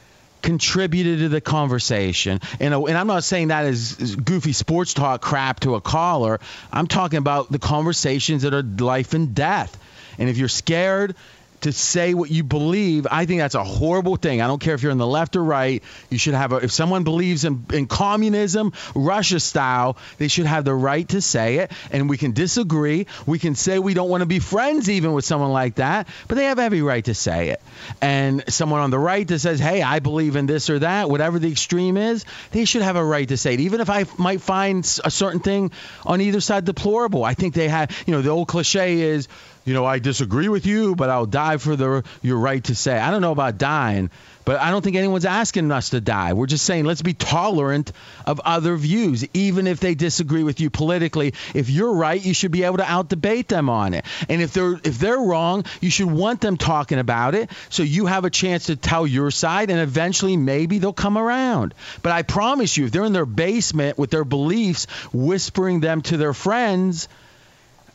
contributed 0.47 1.19
to 1.19 1.29
the 1.29 1.41
conversation. 1.41 2.41
And, 2.61 2.73
uh, 2.73 2.85
and 2.85 2.97
I'm 2.97 3.09
not 3.09 3.25
saying 3.25 3.49
that 3.49 3.65
as 3.65 4.15
goofy 4.15 4.53
sports 4.53 4.95
talk 4.95 5.21
crap 5.21 5.61
to 5.61 5.75
a 5.75 5.81
caller. 5.81 6.38
I'm 6.73 6.87
talking 6.87 7.19
about 7.19 7.50
the 7.50 7.59
conversations 7.59 8.43
that 8.43 8.55
are 8.55 8.62
life 8.62 9.12
and 9.12 9.35
death. 9.35 9.76
And 10.19 10.29
if 10.29 10.38
you're 10.38 10.49
scared 10.49 11.17
to 11.66 11.73
say 11.73 12.14
what 12.14 12.30
you 12.30 12.44
believe, 12.44 13.08
I 13.11 13.26
think 13.26 13.40
that's 13.40 13.56
a 13.56 13.64
horrible 13.64 14.14
thing. 14.14 14.40
I 14.40 14.46
don't 14.46 14.61
care 14.61 14.75
if 14.75 14.82
you're 14.85 14.92
in 14.92 14.99
the 14.99 15.06
left 15.06 15.35
or 15.35 15.42
right. 15.42 15.82
You 16.11 16.18
should 16.18 16.35
have 16.35 16.52
a, 16.52 16.56
if 16.58 16.70
someone 16.70 17.02
believes 17.02 17.44
in, 17.44 17.66
in 17.73 17.87
communism, 17.87 18.73
Russia 18.94 19.40
style, 19.40 19.96
they 20.18 20.28
should 20.28 20.46
have 20.46 20.64
the 20.64 20.75
right 20.75 21.08
to 21.08 21.20
say 21.20 21.56
it. 21.56 21.73
And 21.90 22.08
we 22.08 22.18
can 22.18 22.32
disagree. 22.32 23.08
We 23.26 23.40
can 23.40 23.56
say 23.56 23.80
we 23.80 23.94
don't 23.94 24.08
want 24.08 24.20
to 24.20 24.26
be 24.26 24.38
friends 24.38 24.88
even 24.88 25.12
with 25.12 25.25
someone 25.25 25.50
like 25.50 25.75
that, 25.76 26.06
but 26.28 26.37
they 26.37 26.44
have 26.44 26.61
every 26.61 26.82
right 26.82 27.04
to 27.06 27.14
say 27.14 27.49
it. 27.49 27.61
And 28.00 28.44
someone 28.49 28.80
on 28.80 28.90
the 28.90 28.99
right 28.99 29.26
that 29.26 29.40
says, 29.40 29.58
hey, 29.58 29.82
I 29.82 29.99
believe 29.99 30.37
in 30.37 30.46
this 30.46 30.70
or 30.70 30.78
that, 30.78 31.11
whatever 31.11 31.40
the 31.40 31.50
extreme 31.50 31.96
is, 31.96 32.25
they 32.52 32.64
should 32.64 32.82
have 32.82 32.94
a 32.94 33.04
right 33.04 33.26
to 33.28 33.37
say 33.37 33.54
it. 33.54 33.61
Even 33.61 33.80
if 33.80 33.90
I 33.90 34.04
might 34.18 34.40
find 34.40 34.85
a 35.04 35.11
certain 35.11 35.40
thing 35.40 35.73
on 36.04 36.20
either 36.20 36.40
side 36.40 36.64
deplorable, 36.64 37.25
I 37.25 37.35
think 37.35 37.54
they 37.54 37.68
have, 37.68 37.90
you 38.06 38.12
know, 38.12 38.23
the 38.23 38.30
old 38.30 38.46
cliche 38.46 39.00
is, 39.00 39.26
you 39.66 39.75
know, 39.75 39.85
I 39.85 39.99
disagree 39.99 40.49
with 40.49 40.64
you, 40.64 40.94
but 40.94 41.11
I'll 41.11 41.26
die 41.26 41.56
for 41.56 41.75
the 41.75 42.04
your 42.23 42.38
right 42.38 42.62
to 42.64 42.75
say. 42.76 42.96
I 42.96 43.11
don't 43.11 43.20
know 43.20 43.32
about 43.32 43.58
dying, 43.58 44.11
but 44.44 44.61
I 44.61 44.70
don't 44.70 44.80
think 44.80 44.94
anyone's 44.94 45.25
asking 45.25 45.73
us 45.73 45.90
to 45.90 46.00
die. 46.00 46.35
We're 46.35 46.46
just 46.46 46.64
saying 46.64 46.85
let's 46.85 47.02
be 47.02 47.14
tolerant 47.14 47.90
of 48.26 48.40
other 48.44 48.76
views, 48.76 49.26
even 49.35 49.66
if 49.66 49.80
they 49.80 49.96
disagree 49.96 50.44
with 50.44 50.61
you 50.61 50.70
politically. 50.70 51.35
If 51.52 51.68
you're 51.68 51.92
right, 51.92 52.25
you 52.25 52.32
should 52.32 52.52
be 52.52 52.62
able 52.62 52.76
to 52.76 52.88
out 52.88 53.08
debate 53.08 53.49
them 53.49 53.68
on 53.68 53.92
it. 53.92 54.04
And 54.28 54.40
if 54.40 54.52
they're 54.52 54.75
if 54.75 55.00
they're 55.00 55.18
wrong, 55.18 55.64
you 55.80 55.90
should 55.90 56.12
want 56.12 56.40
them 56.40 56.56
talking 56.56 57.00
about 57.00 57.35
it 57.35 57.50
so 57.68 57.82
you 57.82 58.06
have 58.06 58.25
a 58.25 58.30
chance 58.30 58.66
to 58.66 58.76
tell 58.76 59.04
your 59.04 59.32
side 59.32 59.68
and 59.70 59.80
eventually 59.80 60.37
maybe 60.37 60.78
they'll 60.78 60.92
come 60.92 61.18
around. 61.18 61.75
But 62.02 62.12
I 62.12 62.23
promise 62.23 62.76
you, 62.76 62.87
if 62.87 62.92
they're 62.92 63.02
in 63.02 63.12
their 63.12 63.26
basement 63.26 63.99
with 63.99 64.12
their 64.12 64.25
beliefs, 64.25 64.85
whispering 65.12 65.80
them 65.80 66.02
to 66.02 66.16
their 66.16 66.35
friends, 66.35 67.08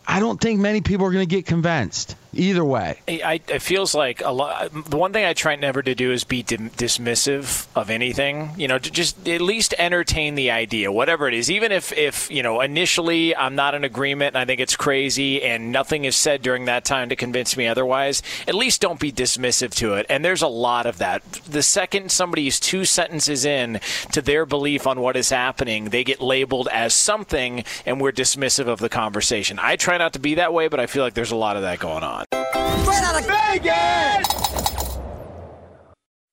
I 0.08 0.20
don't 0.20 0.40
think 0.40 0.60
many 0.60 0.82
people 0.82 1.06
are 1.06 1.12
going 1.12 1.28
to 1.28 1.36
get 1.36 1.46
convinced 1.46 2.16
either 2.34 2.64
way. 2.64 3.00
I, 3.08 3.42
it 3.48 3.62
feels 3.62 3.94
like 3.94 4.22
a 4.24 4.32
lot. 4.32 4.72
The 4.90 4.98
one 4.98 5.14
thing 5.14 5.26
I 5.26 5.34
try 5.34 5.56
never 5.56 5.82
to 5.82 5.96
do 5.96 6.12
is 6.12 6.24
be 6.24 6.44
dim, 6.44 6.70
dismissive 6.72 7.68
of 7.76 7.90
anything. 7.90 8.52
You 8.58 8.68
know, 8.68 8.80
to 8.80 8.92
just 8.92 9.28
at 9.28 9.42
least 9.42 9.74
entertain 9.78 10.36
the 10.36 10.52
idea, 10.52 10.92
whatever 10.92 11.28
it 11.28 11.34
is. 11.34 11.50
Even 11.50 11.72
if, 11.72 11.92
if 11.94 12.30
you 12.32 12.44
know, 12.44 12.62
initially 12.62 13.36
I'm 13.36 13.56
not 13.56 13.76
in 13.76 13.84
agreement 13.84 14.36
and 14.36 14.42
I 14.42 14.46
think 14.46 14.60
it's 14.60 14.76
crazy, 14.76 15.42
and 15.42 15.72
nothing 15.72 16.06
is 16.06 16.16
said 16.16 16.42
during 16.42 16.66
that 16.66 16.86
time 16.86 17.10
to 17.10 17.16
convince 17.16 17.58
me 17.58 17.68
otherwise. 17.68 18.22
At 18.48 18.56
least 18.56 18.82
don't 18.82 19.00
be 19.00 19.12
dismissive 19.12 19.74
to 19.76 19.94
it. 19.96 20.06
And 20.10 20.24
there's 20.24 20.42
a 20.42 20.48
lot 20.48 20.86
of 20.86 20.98
that. 21.00 21.24
The 21.50 21.64
second 21.64 22.12
somebody's 22.12 22.60
two 22.60 22.86
sentences 22.86 23.46
in 23.46 23.80
to 24.12 24.22
their 24.22 24.46
belief 24.46 24.88
on 24.88 25.00
what 25.00 25.16
is 25.16 25.30
happening, 25.30 25.86
they 25.86 26.04
get 26.04 26.22
labeled 26.22 26.68
as 26.72 26.94
something, 26.94 27.64
and 27.86 28.00
we're 28.00 28.12
dismissive 28.12 28.68
of 28.68 28.80
the 28.80 28.90
conversation. 28.90 29.60
I 29.60 29.76
try 29.76 29.98
not 29.98 30.14
to 30.14 30.20
be 30.20 30.36
that 30.36 30.54
way, 30.54 30.68
but 30.68 30.80
I 30.80 30.88
feel 30.88 31.04
like 31.04 31.14
there's 31.14 31.32
a 31.32 31.36
lot 31.36 31.56
of 31.56 31.64
that 31.64 31.80
going 31.80 32.04
on. 32.04 32.21
Straight 32.30 33.04
out 33.04 33.20
of 33.20 33.26
Vegas! 33.26 34.71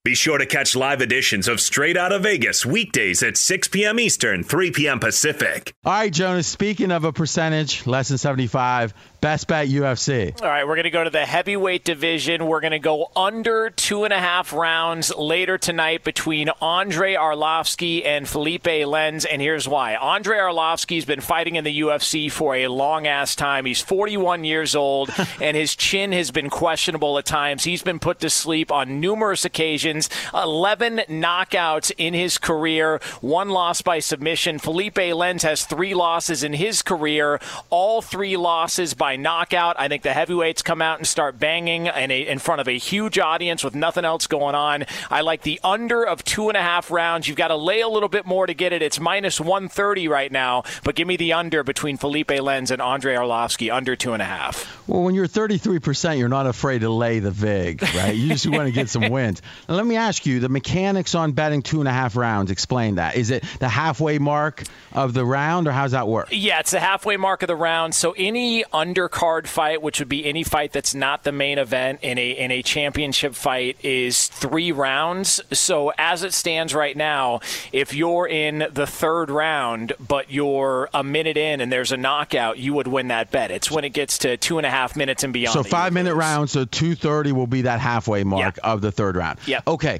Be 0.09 0.15
sure 0.15 0.39
to 0.39 0.47
catch 0.47 0.75
live 0.75 1.03
editions 1.03 1.47
of 1.47 1.61
Straight 1.61 1.95
Out 1.95 2.11
of 2.11 2.23
Vegas 2.23 2.65
weekdays 2.65 3.21
at 3.21 3.37
6 3.37 3.67
p.m. 3.67 3.99
Eastern, 3.99 4.43
3 4.43 4.71
p.m. 4.71 4.99
Pacific. 4.99 5.71
All 5.85 5.93
right, 5.93 6.11
Jonas, 6.11 6.47
speaking 6.47 6.91
of 6.91 7.03
a 7.03 7.13
percentage, 7.13 7.85
less 7.85 8.07
than 8.07 8.17
75, 8.17 8.95
best 9.21 9.47
bet 9.47 9.67
UFC. 9.67 10.41
All 10.41 10.47
right, 10.47 10.65
we're 10.65 10.75
going 10.75 10.85
to 10.85 10.89
go 10.89 11.03
to 11.03 11.09
the 11.09 11.25
heavyweight 11.25 11.83
division. 11.83 12.47
We're 12.47 12.61
going 12.61 12.71
to 12.71 12.79
go 12.79 13.11
under 13.15 13.69
two 13.69 14.03
and 14.03 14.13
a 14.13 14.19
half 14.19 14.53
rounds 14.53 15.15
later 15.15 15.57
tonight 15.57 16.03
between 16.03 16.49
Andrei 16.61 17.15
Arlovski 17.15 18.05
and 18.05 18.27
Philipe 18.27 18.63
Lins. 18.63 19.25
And 19.29 19.41
here's 19.41 19.67
why 19.67 19.93
Andrei 19.93 20.37
Arlovski's 20.37 21.05
been 21.05 21.21
fighting 21.21 21.55
in 21.55 21.63
the 21.63 21.81
UFC 21.81 22.31
for 22.31 22.55
a 22.55 22.67
long 22.67 23.07
ass 23.07 23.35
time. 23.35 23.65
He's 23.65 23.81
41 23.81 24.43
years 24.43 24.75
old, 24.75 25.11
and 25.41 25.55
his 25.55 25.75
chin 25.75 26.11
has 26.13 26.31
been 26.31 26.49
questionable 26.49 27.17
at 27.17 27.25
times. 27.25 27.63
He's 27.63 27.83
been 27.83 27.99
put 27.99 28.19
to 28.21 28.29
sleep 28.29 28.71
on 28.71 28.99
numerous 28.99 29.45
occasions. 29.45 29.98
11 30.33 31.01
knockouts 31.09 31.91
in 31.97 32.13
his 32.13 32.37
career, 32.37 32.99
one 33.21 33.49
loss 33.49 33.81
by 33.81 33.99
submission. 33.99 34.59
Philipe 34.59 34.95
Lins 34.95 35.41
has 35.43 35.65
three 35.65 35.93
losses 35.93 36.43
in 36.43 36.53
his 36.53 36.81
career, 36.81 37.39
all 37.69 38.01
three 38.01 38.37
losses 38.37 38.93
by 38.93 39.15
knockout. 39.15 39.75
I 39.79 39.87
think 39.87 40.03
the 40.03 40.13
heavyweights 40.13 40.61
come 40.61 40.81
out 40.81 40.99
and 40.99 41.07
start 41.07 41.39
banging 41.39 41.87
in, 41.87 42.11
a, 42.11 42.27
in 42.27 42.39
front 42.39 42.61
of 42.61 42.67
a 42.67 42.77
huge 42.77 43.19
audience 43.19 43.63
with 43.63 43.75
nothing 43.75 44.05
else 44.05 44.27
going 44.27 44.55
on. 44.55 44.85
I 45.09 45.21
like 45.21 45.41
the 45.41 45.59
under 45.63 46.03
of 46.03 46.23
two 46.23 46.49
and 46.49 46.57
a 46.57 46.61
half 46.61 46.91
rounds. 46.91 47.27
You've 47.27 47.37
got 47.37 47.49
to 47.49 47.55
lay 47.55 47.81
a 47.81 47.87
little 47.87 48.09
bit 48.09 48.25
more 48.25 48.45
to 48.45 48.53
get 48.53 48.73
it. 48.73 48.81
It's 48.81 48.99
minus 48.99 49.39
130 49.39 50.07
right 50.07 50.31
now, 50.31 50.63
but 50.83 50.95
give 50.95 51.07
me 51.07 51.17
the 51.17 51.33
under 51.33 51.63
between 51.63 51.97
Philipe 51.97 52.27
Lins 52.27 52.71
and 52.71 52.81
Andrei 52.81 53.15
Arlovski, 53.15 53.73
under 53.73 53.95
two 53.95 54.13
and 54.13 54.21
a 54.21 54.25
half. 54.25 54.87
Well, 54.87 55.03
when 55.03 55.15
you're 55.15 55.27
33%, 55.27 56.17
you're 56.17 56.29
not 56.29 56.47
afraid 56.47 56.79
to 56.79 56.89
lay 56.89 57.19
the 57.19 57.31
VIG, 57.31 57.83
right? 57.95 58.15
You 58.15 58.29
just 58.29 58.47
want 58.47 58.65
to 58.65 58.71
get 58.71 58.89
some 58.89 59.09
wins. 59.09 59.41
Let 59.67 59.85
me 59.85 59.88
ask 59.97 60.25
you 60.25 60.39
the 60.39 60.49
mechanics 60.49 61.15
on 61.15 61.31
betting 61.31 61.61
two 61.61 61.79
and 61.79 61.87
a 61.87 61.91
half 61.93 62.15
rounds. 62.15 62.51
Explain 62.51 62.95
that. 62.95 63.15
Is 63.15 63.29
it 63.31 63.43
the 63.59 63.69
halfway 63.69 64.19
mark 64.19 64.63
of 64.93 65.13
the 65.13 65.25
round, 65.25 65.67
or 65.67 65.71
how's 65.71 65.91
that 65.91 66.07
work? 66.07 66.29
Yeah, 66.31 66.59
it's 66.59 66.71
the 66.71 66.79
halfway 66.79 67.17
mark 67.17 67.41
of 67.43 67.47
the 67.47 67.55
round. 67.55 67.93
So 67.95 68.13
any 68.17 68.63
undercard 68.65 69.47
fight, 69.47 69.81
which 69.81 69.99
would 69.99 70.09
be 70.09 70.25
any 70.25 70.43
fight 70.43 70.71
that's 70.71 70.93
not 70.95 71.23
the 71.23 71.31
main 71.31 71.57
event 71.57 71.99
in 72.01 72.17
a 72.17 72.31
in 72.31 72.51
a 72.51 72.61
championship 72.61 73.35
fight, 73.35 73.77
is 73.83 74.27
three 74.27 74.71
rounds. 74.71 75.41
So 75.51 75.91
as 75.97 76.23
it 76.23 76.33
stands 76.33 76.73
right 76.73 76.95
now, 76.95 77.39
if 77.71 77.93
you're 77.93 78.27
in 78.27 78.67
the 78.71 78.87
third 78.87 79.29
round, 79.29 79.93
but 79.99 80.31
you're 80.31 80.89
a 80.93 81.03
minute 81.03 81.37
in 81.37 81.61
and 81.61 81.71
there's 81.71 81.91
a 81.91 81.97
knockout, 81.97 82.57
you 82.57 82.73
would 82.73 82.87
win 82.87 83.09
that 83.09 83.31
bet. 83.31 83.51
It's 83.51 83.69
when 83.71 83.83
it 83.83 83.89
gets 83.93 84.17
to 84.19 84.37
two 84.37 84.57
and 84.57 84.65
a 84.65 84.69
half 84.69 84.95
minutes 84.95 85.23
and 85.23 85.33
beyond. 85.33 85.53
So 85.53 85.63
five 85.63 85.93
minute 85.93 86.15
round, 86.15 86.49
so 86.49 86.65
230 86.65 87.31
will 87.31 87.47
be 87.47 87.63
that 87.63 87.79
halfway 87.79 88.23
mark 88.23 88.57
Yeah. 88.57 88.71
of 88.71 88.81
the 88.81 88.91
third 88.91 89.15
round. 89.15 89.39
Yeah. 89.45 89.61
Okay. 89.69 89.99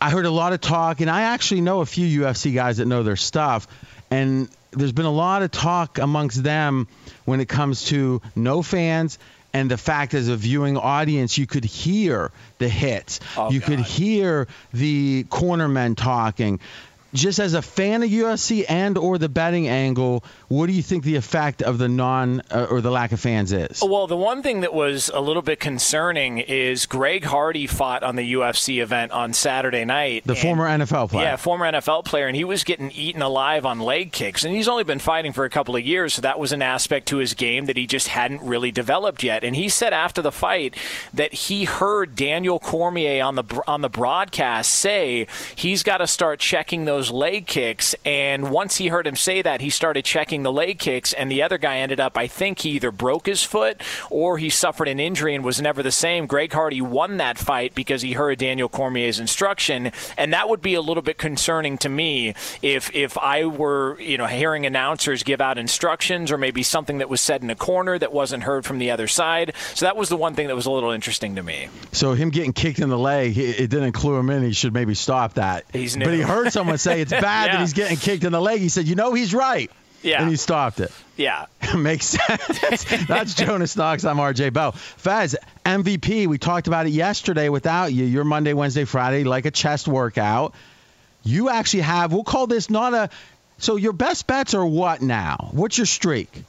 I 0.00 0.10
heard 0.10 0.26
a 0.26 0.30
lot 0.30 0.52
of 0.52 0.60
talk, 0.60 1.00
and 1.00 1.10
I 1.10 1.22
actually 1.22 1.60
know 1.60 1.80
a 1.80 1.86
few 1.86 2.22
UFC 2.22 2.54
guys 2.54 2.76
that 2.76 2.86
know 2.86 3.02
their 3.02 3.16
stuff, 3.16 3.66
and 4.10 4.48
there's 4.70 4.92
been 4.92 5.06
a 5.06 5.12
lot 5.12 5.42
of 5.42 5.50
talk 5.50 5.98
amongst 5.98 6.42
them 6.44 6.86
when 7.24 7.40
it 7.40 7.48
comes 7.48 7.86
to 7.86 8.22
no 8.36 8.62
fans 8.62 9.18
and 9.52 9.70
the 9.70 9.78
fact 9.78 10.14
as 10.14 10.28
a 10.28 10.36
viewing 10.36 10.76
audience 10.76 11.38
you 11.38 11.46
could 11.46 11.64
hear 11.64 12.30
the 12.58 12.68
hits 12.68 13.18
Oh, 13.36 13.50
you 13.50 13.60
could 13.60 13.80
hear 13.80 14.46
the 14.74 15.24
cornermen 15.24 15.96
talking 15.96 16.60
just 17.14 17.38
as 17.38 17.54
a 17.54 17.62
fan 17.62 18.02
of 18.02 18.10
UFC 18.10 18.64
and 18.68 18.98
or 18.98 19.18
the 19.18 19.28
betting 19.28 19.68
angle, 19.68 20.24
what 20.48 20.66
do 20.66 20.72
you 20.72 20.82
think 20.82 21.04
the 21.04 21.16
effect 21.16 21.62
of 21.62 21.78
the 21.78 21.88
non 21.88 22.42
uh, 22.50 22.66
or 22.70 22.80
the 22.80 22.90
lack 22.90 23.12
of 23.12 23.20
fans 23.20 23.52
is? 23.52 23.82
Well, 23.82 24.06
the 24.06 24.16
one 24.16 24.42
thing 24.42 24.60
that 24.60 24.74
was 24.74 25.10
a 25.12 25.20
little 25.20 25.42
bit 25.42 25.60
concerning 25.60 26.38
is 26.38 26.86
Greg 26.86 27.24
Hardy 27.24 27.66
fought 27.66 28.02
on 28.02 28.16
the 28.16 28.34
UFC 28.34 28.82
event 28.82 29.12
on 29.12 29.32
Saturday 29.32 29.84
night. 29.84 30.24
The 30.24 30.32
and- 30.32 30.42
former 30.42 30.66
NFL 30.66 31.10
player. 31.10 31.24
Yeah, 31.24 31.36
former 31.36 31.70
NFL 31.70 32.04
player, 32.04 32.26
and 32.26 32.36
he 32.36 32.44
was 32.44 32.64
getting 32.64 32.90
eaten 32.90 33.22
alive 33.22 33.64
on 33.64 33.80
leg 33.80 34.12
kicks. 34.12 34.44
And 34.44 34.54
he's 34.54 34.68
only 34.68 34.84
been 34.84 34.98
fighting 34.98 35.32
for 35.32 35.44
a 35.44 35.50
couple 35.50 35.76
of 35.76 35.84
years, 35.84 36.14
so 36.14 36.22
that 36.22 36.38
was 36.38 36.52
an 36.52 36.62
aspect 36.62 37.08
to 37.08 37.18
his 37.18 37.34
game 37.34 37.66
that 37.66 37.76
he 37.76 37.86
just 37.86 38.08
hadn't 38.08 38.42
really 38.42 38.70
developed 38.72 39.22
yet. 39.22 39.44
And 39.44 39.56
he 39.56 39.68
said 39.68 39.92
after 39.92 40.20
the 40.20 40.32
fight 40.32 40.76
that 41.14 41.32
he 41.32 41.64
heard 41.64 42.16
Daniel 42.16 42.58
Cormier 42.58 43.22
on 43.22 43.34
the 43.36 43.62
on 43.66 43.80
the 43.80 43.88
broadcast 43.88 44.72
say 44.72 45.26
he's 45.54 45.82
got 45.82 45.98
to 45.98 46.06
start 46.06 46.40
checking 46.40 46.84
those 46.84 46.97
leg 47.10 47.46
kicks. 47.46 47.94
And 48.04 48.50
once 48.50 48.76
he 48.76 48.88
heard 48.88 49.06
him 49.06 49.16
say 49.16 49.42
that, 49.42 49.60
he 49.60 49.70
started 49.70 50.04
checking 50.04 50.42
the 50.42 50.52
leg 50.52 50.78
kicks, 50.78 51.12
and 51.12 51.30
the 51.30 51.42
other 51.42 51.58
guy 51.58 51.78
ended 51.78 52.00
up, 52.00 52.16
I 52.18 52.26
think, 52.26 52.60
he 52.60 52.70
either 52.70 52.90
broke 52.90 53.26
his 53.26 53.42
foot 53.42 53.80
or 54.10 54.38
he 54.38 54.50
suffered 54.50 54.88
an 54.88 55.00
injury 55.00 55.34
and 55.34 55.44
was 55.44 55.60
never 55.60 55.82
the 55.82 55.92
same. 55.92 56.26
Greg 56.26 56.52
Hardy 56.52 56.80
won 56.80 57.18
that 57.18 57.38
fight 57.38 57.74
because 57.74 58.02
he 58.02 58.12
heard 58.12 58.38
Daniel 58.38 58.68
Cormier's 58.68 59.20
instruction, 59.20 59.92
and 60.16 60.32
that 60.32 60.48
would 60.48 60.60
be 60.62 60.74
a 60.74 60.80
little 60.80 61.02
bit 61.02 61.18
concerning 61.18 61.78
to 61.78 61.88
me 61.88 62.34
if 62.62 62.94
if 62.94 63.16
I 63.18 63.44
were 63.44 64.00
you 64.00 64.18
know 64.18 64.26
hearing 64.26 64.66
announcers 64.66 65.22
give 65.22 65.40
out 65.40 65.58
instructions 65.58 66.32
or 66.32 66.38
maybe 66.38 66.62
something 66.62 66.98
that 66.98 67.08
was 67.08 67.20
said 67.20 67.42
in 67.42 67.50
a 67.50 67.56
corner 67.56 67.98
that 67.98 68.12
wasn't 68.12 68.42
heard 68.42 68.64
from 68.64 68.78
the 68.78 68.90
other 68.90 69.06
side. 69.06 69.54
So 69.74 69.86
that 69.86 69.96
was 69.96 70.08
the 70.08 70.16
one 70.16 70.34
thing 70.34 70.48
that 70.48 70.56
was 70.56 70.66
a 70.66 70.70
little 70.70 70.90
interesting 70.90 71.36
to 71.36 71.42
me. 71.42 71.68
So 71.92 72.14
him 72.14 72.30
getting 72.30 72.52
kicked 72.52 72.78
in 72.78 72.88
the 72.88 72.98
leg, 72.98 73.36
it 73.38 73.70
didn't 73.70 73.92
clue 73.92 74.16
him 74.16 74.30
in. 74.30 74.42
He 74.42 74.52
should 74.52 74.72
maybe 74.72 74.94
stop 74.94 75.34
that. 75.34 75.64
He's 75.72 75.96
but 75.96 76.12
he 76.12 76.20
heard 76.20 76.52
someone 76.52 76.78
say 76.78 76.87
it's 76.96 77.10
bad 77.12 77.52
that 77.52 77.60
he's 77.60 77.72
getting 77.72 77.96
kicked 77.96 78.24
in 78.24 78.32
the 78.32 78.40
leg. 78.40 78.60
He 78.60 78.68
said, 78.68 78.86
"You 78.86 78.94
know, 78.94 79.14
he's 79.14 79.34
right." 79.34 79.70
Yeah. 80.02 80.22
And 80.22 80.30
he 80.30 80.36
stopped 80.36 80.80
it. 80.80 80.92
Yeah. 81.16 81.46
Makes 81.76 82.06
sense. 82.06 82.84
That's 83.06 83.34
Jonas 83.34 83.76
Knox. 83.76 84.04
I'm 84.04 84.16
RJ 84.16 84.52
Bell. 84.52 84.72
Fez, 84.72 85.36
MVP. 85.64 86.26
We 86.26 86.38
talked 86.38 86.68
about 86.68 86.86
it 86.86 86.90
yesterday 86.90 87.48
without 87.48 87.92
you. 87.92 88.04
You're 88.04 88.24
Monday, 88.24 88.52
Wednesday, 88.52 88.84
Friday, 88.84 89.24
like 89.24 89.46
a 89.46 89.50
chest 89.50 89.88
workout. 89.88 90.54
You 91.24 91.48
actually 91.48 91.80
have, 91.80 92.12
we'll 92.12 92.24
call 92.24 92.46
this 92.46 92.70
not 92.70 92.94
a. 92.94 93.10
So 93.58 93.74
your 93.74 93.92
best 93.92 94.26
bets 94.28 94.54
are 94.54 94.64
what 94.64 95.02
now? 95.02 95.48
What's 95.50 95.76
your 95.76 95.86
streak? 95.86 96.44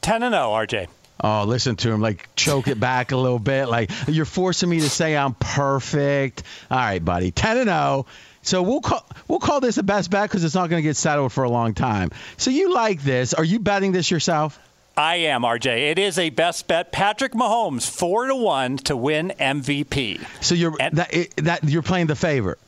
10 0.00 0.22
and 0.22 0.32
0, 0.32 0.44
RJ. 0.44 0.88
Oh, 1.20 1.44
listen 1.44 1.76
to 1.76 1.90
him. 1.90 2.00
Like, 2.00 2.28
choke 2.36 2.68
it 2.68 2.80
back 2.80 3.12
a 3.12 3.16
little 3.16 3.40
bit. 3.40 3.66
Like, 3.66 3.90
you're 4.06 4.24
forcing 4.24 4.70
me 4.70 4.80
to 4.80 4.88
say 4.88 5.16
I'm 5.16 5.34
perfect. 5.34 6.42
All 6.70 6.78
right, 6.78 7.04
buddy. 7.04 7.32
10 7.32 7.58
and 7.58 7.68
0. 7.68 8.06
So 8.48 8.62
we'll 8.62 8.80
call 8.80 9.04
we'll 9.28 9.40
call 9.40 9.60
this 9.60 9.76
a 9.76 9.82
best 9.82 10.10
bet 10.10 10.30
because 10.30 10.42
it's 10.42 10.54
not 10.54 10.70
going 10.70 10.82
to 10.82 10.88
get 10.88 10.96
settled 10.96 11.34
for 11.34 11.44
a 11.44 11.50
long 11.50 11.74
time. 11.74 12.10
So 12.38 12.50
you 12.50 12.72
like 12.72 13.02
this? 13.02 13.34
Are 13.34 13.44
you 13.44 13.58
betting 13.58 13.92
this 13.92 14.10
yourself? 14.10 14.58
I 14.96 15.16
am, 15.16 15.42
RJ. 15.42 15.90
It 15.90 15.98
is 15.98 16.18
a 16.18 16.30
best 16.30 16.66
bet. 16.66 16.90
Patrick 16.90 17.32
Mahomes, 17.32 17.88
4 17.88 18.28
to 18.28 18.34
1 18.34 18.78
to 18.78 18.96
win 18.96 19.34
MVP. 19.38 20.24
So 20.40 20.54
you're 20.54 20.76
that, 20.78 21.10
that 21.36 21.64
you're 21.64 21.82
playing 21.82 22.06
the 22.06 22.16
favorite. 22.16 22.58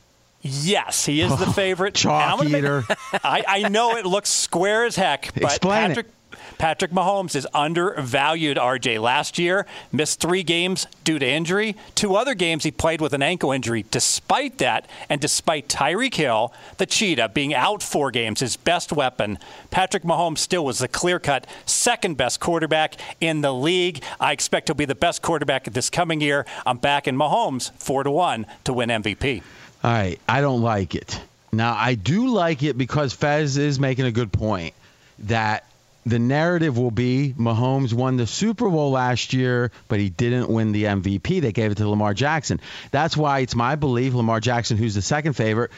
Yes, 0.43 1.03
he 1.05 1.19
is 1.21 1.35
the 1.37 1.47
favorite. 1.53 1.95
Chalk 1.95 2.45
eater. 2.45 2.83
Make, 2.87 2.97
I, 3.23 3.43
I 3.47 3.69
know 3.69 3.97
it 3.97 4.05
looks 4.05 4.29
square 4.29 4.85
as 4.85 4.95
heck, 4.95 5.33
but 5.33 5.43
Explain 5.43 5.87
Patrick 5.89 6.05
it. 6.05 6.13
Patrick 6.61 6.91
Mahomes 6.91 7.35
is 7.35 7.47
undervalued, 7.55 8.55
RJ. 8.55 9.01
Last 9.01 9.39
year, 9.39 9.65
missed 9.91 10.19
three 10.19 10.43
games 10.43 10.85
due 11.03 11.17
to 11.17 11.27
injury. 11.27 11.75
Two 11.95 12.15
other 12.15 12.35
games 12.35 12.63
he 12.63 12.69
played 12.69 13.01
with 13.01 13.13
an 13.13 13.23
ankle 13.23 13.51
injury. 13.51 13.83
Despite 13.89 14.59
that, 14.59 14.87
and 15.09 15.19
despite 15.19 15.67
Tyreek 15.67 16.13
Hill, 16.13 16.53
the 16.77 16.85
cheetah, 16.85 17.29
being 17.29 17.55
out 17.55 17.81
four 17.81 18.11
games, 18.11 18.41
his 18.41 18.57
best 18.57 18.93
weapon, 18.93 19.39
Patrick 19.71 20.03
Mahomes 20.03 20.37
still 20.37 20.63
was 20.63 20.77
the 20.77 20.87
clear 20.87 21.19
cut 21.19 21.47
second 21.65 22.15
best 22.15 22.39
quarterback 22.39 22.93
in 23.19 23.41
the 23.41 23.51
league. 23.51 24.03
I 24.19 24.31
expect 24.31 24.67
he'll 24.67 24.75
be 24.75 24.85
the 24.85 24.93
best 24.93 25.23
quarterback 25.23 25.63
this 25.63 25.89
coming 25.89 26.21
year. 26.21 26.45
I'm 26.67 26.77
backing 26.77 27.15
Mahomes 27.15 27.71
4 27.79 28.03
to 28.03 28.11
1 28.11 28.45
to 28.65 28.73
win 28.73 28.89
MVP. 28.89 29.41
All 29.83 29.91
right, 29.91 30.19
I 30.29 30.41
don't 30.41 30.61
like 30.61 30.93
it. 30.93 31.19
Now, 31.51 31.73
I 31.75 31.95
do 31.95 32.27
like 32.27 32.61
it 32.61 32.77
because 32.77 33.13
Fez 33.13 33.57
is 33.57 33.79
making 33.79 34.05
a 34.05 34.11
good 34.11 34.31
point 34.31 34.75
that 35.17 35.65
the 36.05 36.19
narrative 36.19 36.77
will 36.77 36.91
be 36.91 37.33
Mahomes 37.37 37.93
won 37.93 38.17
the 38.17 38.27
Super 38.27 38.69
Bowl 38.69 38.91
last 38.91 39.33
year, 39.33 39.71
but 39.87 39.99
he 39.99 40.09
didn't 40.09 40.49
win 40.49 40.71
the 40.71 40.85
MVP. 40.85 41.41
They 41.41 41.51
gave 41.51 41.71
it 41.71 41.75
to 41.75 41.87
Lamar 41.87 42.13
Jackson. 42.13 42.59
That's 42.91 43.15
why 43.15 43.39
it's 43.39 43.55
my 43.55 43.75
belief 43.75 44.13
Lamar 44.13 44.39
Jackson, 44.39 44.77
who's 44.77 44.95
the 44.95 45.01
second 45.01 45.33
favorite, 45.33 45.71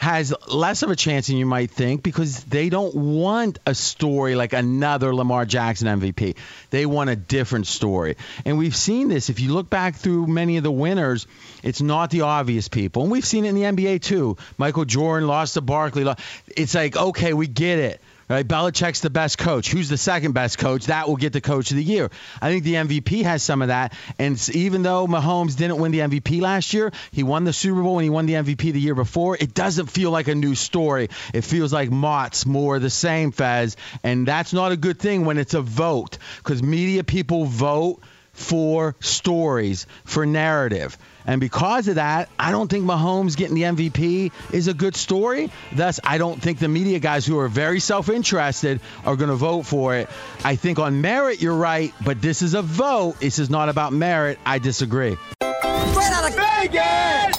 has 0.00 0.34
less 0.48 0.82
of 0.82 0.88
a 0.88 0.96
chance 0.96 1.26
than 1.26 1.36
you 1.36 1.44
might 1.44 1.70
think 1.70 2.02
because 2.02 2.42
they 2.44 2.70
don't 2.70 2.94
want 2.94 3.58
a 3.66 3.74
story 3.74 4.34
like 4.34 4.54
another 4.54 5.14
Lamar 5.14 5.44
Jackson 5.44 6.00
MVP. 6.00 6.36
They 6.70 6.86
want 6.86 7.10
a 7.10 7.16
different 7.16 7.66
story. 7.66 8.16
And 8.46 8.56
we've 8.56 8.74
seen 8.74 9.08
this. 9.08 9.28
If 9.28 9.40
you 9.40 9.52
look 9.52 9.68
back 9.68 9.96
through 9.96 10.26
many 10.26 10.56
of 10.56 10.62
the 10.62 10.70
winners, 10.70 11.26
it's 11.62 11.82
not 11.82 12.10
the 12.10 12.22
obvious 12.22 12.68
people. 12.68 13.02
And 13.02 13.12
we've 13.12 13.26
seen 13.26 13.44
it 13.44 13.50
in 13.50 13.54
the 13.54 13.62
NBA 13.62 14.00
too. 14.00 14.38
Michael 14.56 14.86
Jordan 14.86 15.28
lost 15.28 15.54
to 15.54 15.60
Barkley. 15.60 16.06
It's 16.48 16.74
like, 16.74 16.96
okay, 16.96 17.34
we 17.34 17.46
get 17.46 17.78
it. 17.78 18.00
Right? 18.30 18.46
Belichick's 18.46 19.00
the 19.00 19.10
best 19.10 19.38
coach. 19.38 19.72
Who's 19.72 19.88
the 19.88 19.96
second 19.96 20.32
best 20.34 20.56
coach? 20.56 20.86
That 20.86 21.08
will 21.08 21.16
get 21.16 21.32
the 21.32 21.40
coach 21.40 21.72
of 21.72 21.76
the 21.76 21.82
year. 21.82 22.10
I 22.40 22.48
think 22.48 22.62
the 22.62 22.74
MVP 22.74 23.24
has 23.24 23.42
some 23.42 23.60
of 23.60 23.68
that. 23.68 23.92
And 24.20 24.40
even 24.50 24.84
though 24.84 25.08
Mahomes 25.08 25.56
didn't 25.56 25.78
win 25.78 25.90
the 25.90 25.98
MVP 25.98 26.40
last 26.40 26.72
year, 26.72 26.92
he 27.10 27.24
won 27.24 27.42
the 27.42 27.52
Super 27.52 27.82
Bowl 27.82 27.98
and 27.98 28.04
he 28.04 28.10
won 28.10 28.26
the 28.26 28.34
MVP 28.34 28.72
the 28.72 28.80
year 28.80 28.94
before. 28.94 29.36
It 29.36 29.52
doesn't 29.52 29.86
feel 29.86 30.12
like 30.12 30.28
a 30.28 30.36
new 30.36 30.54
story. 30.54 31.08
It 31.34 31.42
feels 31.42 31.72
like 31.72 31.90
Mott's 31.90 32.46
more 32.46 32.78
the 32.78 32.88
same, 32.88 33.32
Fez. 33.32 33.76
And 34.04 34.28
that's 34.28 34.52
not 34.52 34.70
a 34.70 34.76
good 34.76 35.00
thing 35.00 35.24
when 35.24 35.36
it's 35.36 35.54
a 35.54 35.60
vote 35.60 36.18
because 36.36 36.62
media 36.62 37.02
people 37.02 37.46
vote 37.46 38.00
for 38.32 38.96
stories, 39.00 39.86
for 40.04 40.26
narrative. 40.26 40.96
And 41.26 41.40
because 41.40 41.88
of 41.88 41.96
that, 41.96 42.28
I 42.38 42.50
don't 42.50 42.68
think 42.68 42.84
Mahomes 42.84 43.36
getting 43.36 43.54
the 43.54 43.62
MVP 43.62 44.32
is 44.52 44.68
a 44.68 44.74
good 44.74 44.96
story. 44.96 45.50
Thus, 45.72 46.00
I 46.02 46.18
don't 46.18 46.40
think 46.40 46.58
the 46.58 46.68
media 46.68 46.98
guys 46.98 47.26
who 47.26 47.38
are 47.38 47.48
very 47.48 47.80
self 47.80 48.08
interested 48.08 48.80
are 49.04 49.16
going 49.16 49.30
to 49.30 49.36
vote 49.36 49.62
for 49.62 49.96
it. 49.96 50.08
I 50.44 50.56
think 50.56 50.78
on 50.78 51.00
merit, 51.00 51.42
you're 51.42 51.54
right, 51.54 51.92
but 52.04 52.22
this 52.22 52.42
is 52.42 52.54
a 52.54 52.62
vote. 52.62 53.20
This 53.20 53.38
is 53.38 53.50
not 53.50 53.68
about 53.68 53.92
merit. 53.92 54.38
I 54.46 54.58
disagree. 54.58 55.16
Straight 55.40 56.12
out 56.12 56.30
of 56.30 56.36
Vegas! 56.36 57.36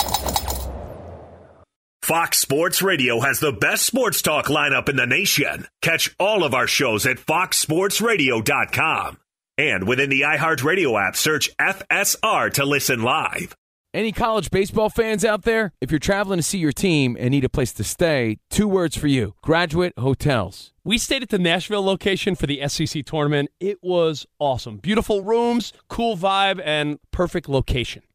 Fox 2.04 2.40
Sports 2.40 2.82
Radio 2.82 3.20
has 3.22 3.40
the 3.40 3.52
best 3.52 3.86
sports 3.86 4.22
talk 4.22 4.48
lineup 4.48 4.90
in 4.90 4.96
the 4.96 5.06
nation. 5.06 5.68
Catch 5.82 6.14
all 6.20 6.44
of 6.44 6.54
our 6.54 6.68
shows 6.68 7.06
at 7.06 7.18
foxsportsradio.com. 7.18 9.18
And 9.62 9.88
within 9.88 10.10
the 10.10 10.22
iHeartRadio 10.22 11.00
app, 11.00 11.16
search 11.16 11.56
FSR 11.58 12.52
to 12.54 12.66
listen 12.66 13.04
live. 13.04 13.56
Any 13.94 14.12
college 14.12 14.50
baseball 14.50 14.90
fans 14.90 15.24
out 15.24 15.44
there? 15.44 15.74
If 15.80 15.92
you're 15.92 16.00
traveling 16.00 16.40
to 16.40 16.44
see 16.44 16.58
your 16.58 16.72
team 16.72 17.16
and 17.20 17.30
need 17.30 17.44
a 17.44 17.50
place 17.50 17.72
to 17.74 17.84
stay, 17.84 18.38
two 18.50 18.68
words 18.68 18.98
for 18.98 19.06
you 19.06 19.36
graduate 19.44 19.94
hotels. 20.00 20.74
We 20.84 20.98
stayed 20.98 21.22
at 21.22 21.30
the 21.30 21.38
Nashville 21.38 21.84
location 21.86 22.34
for 22.34 22.48
the 22.48 22.68
SEC 22.68 23.06
tournament. 23.06 23.52
It 23.60 23.78
was 23.84 24.26
awesome. 24.40 24.78
Beautiful 24.78 25.22
rooms, 25.22 25.74
cool 25.90 26.18
vibe, 26.18 26.60
and 26.66 26.98
perfect 27.12 27.48
location. 27.48 28.02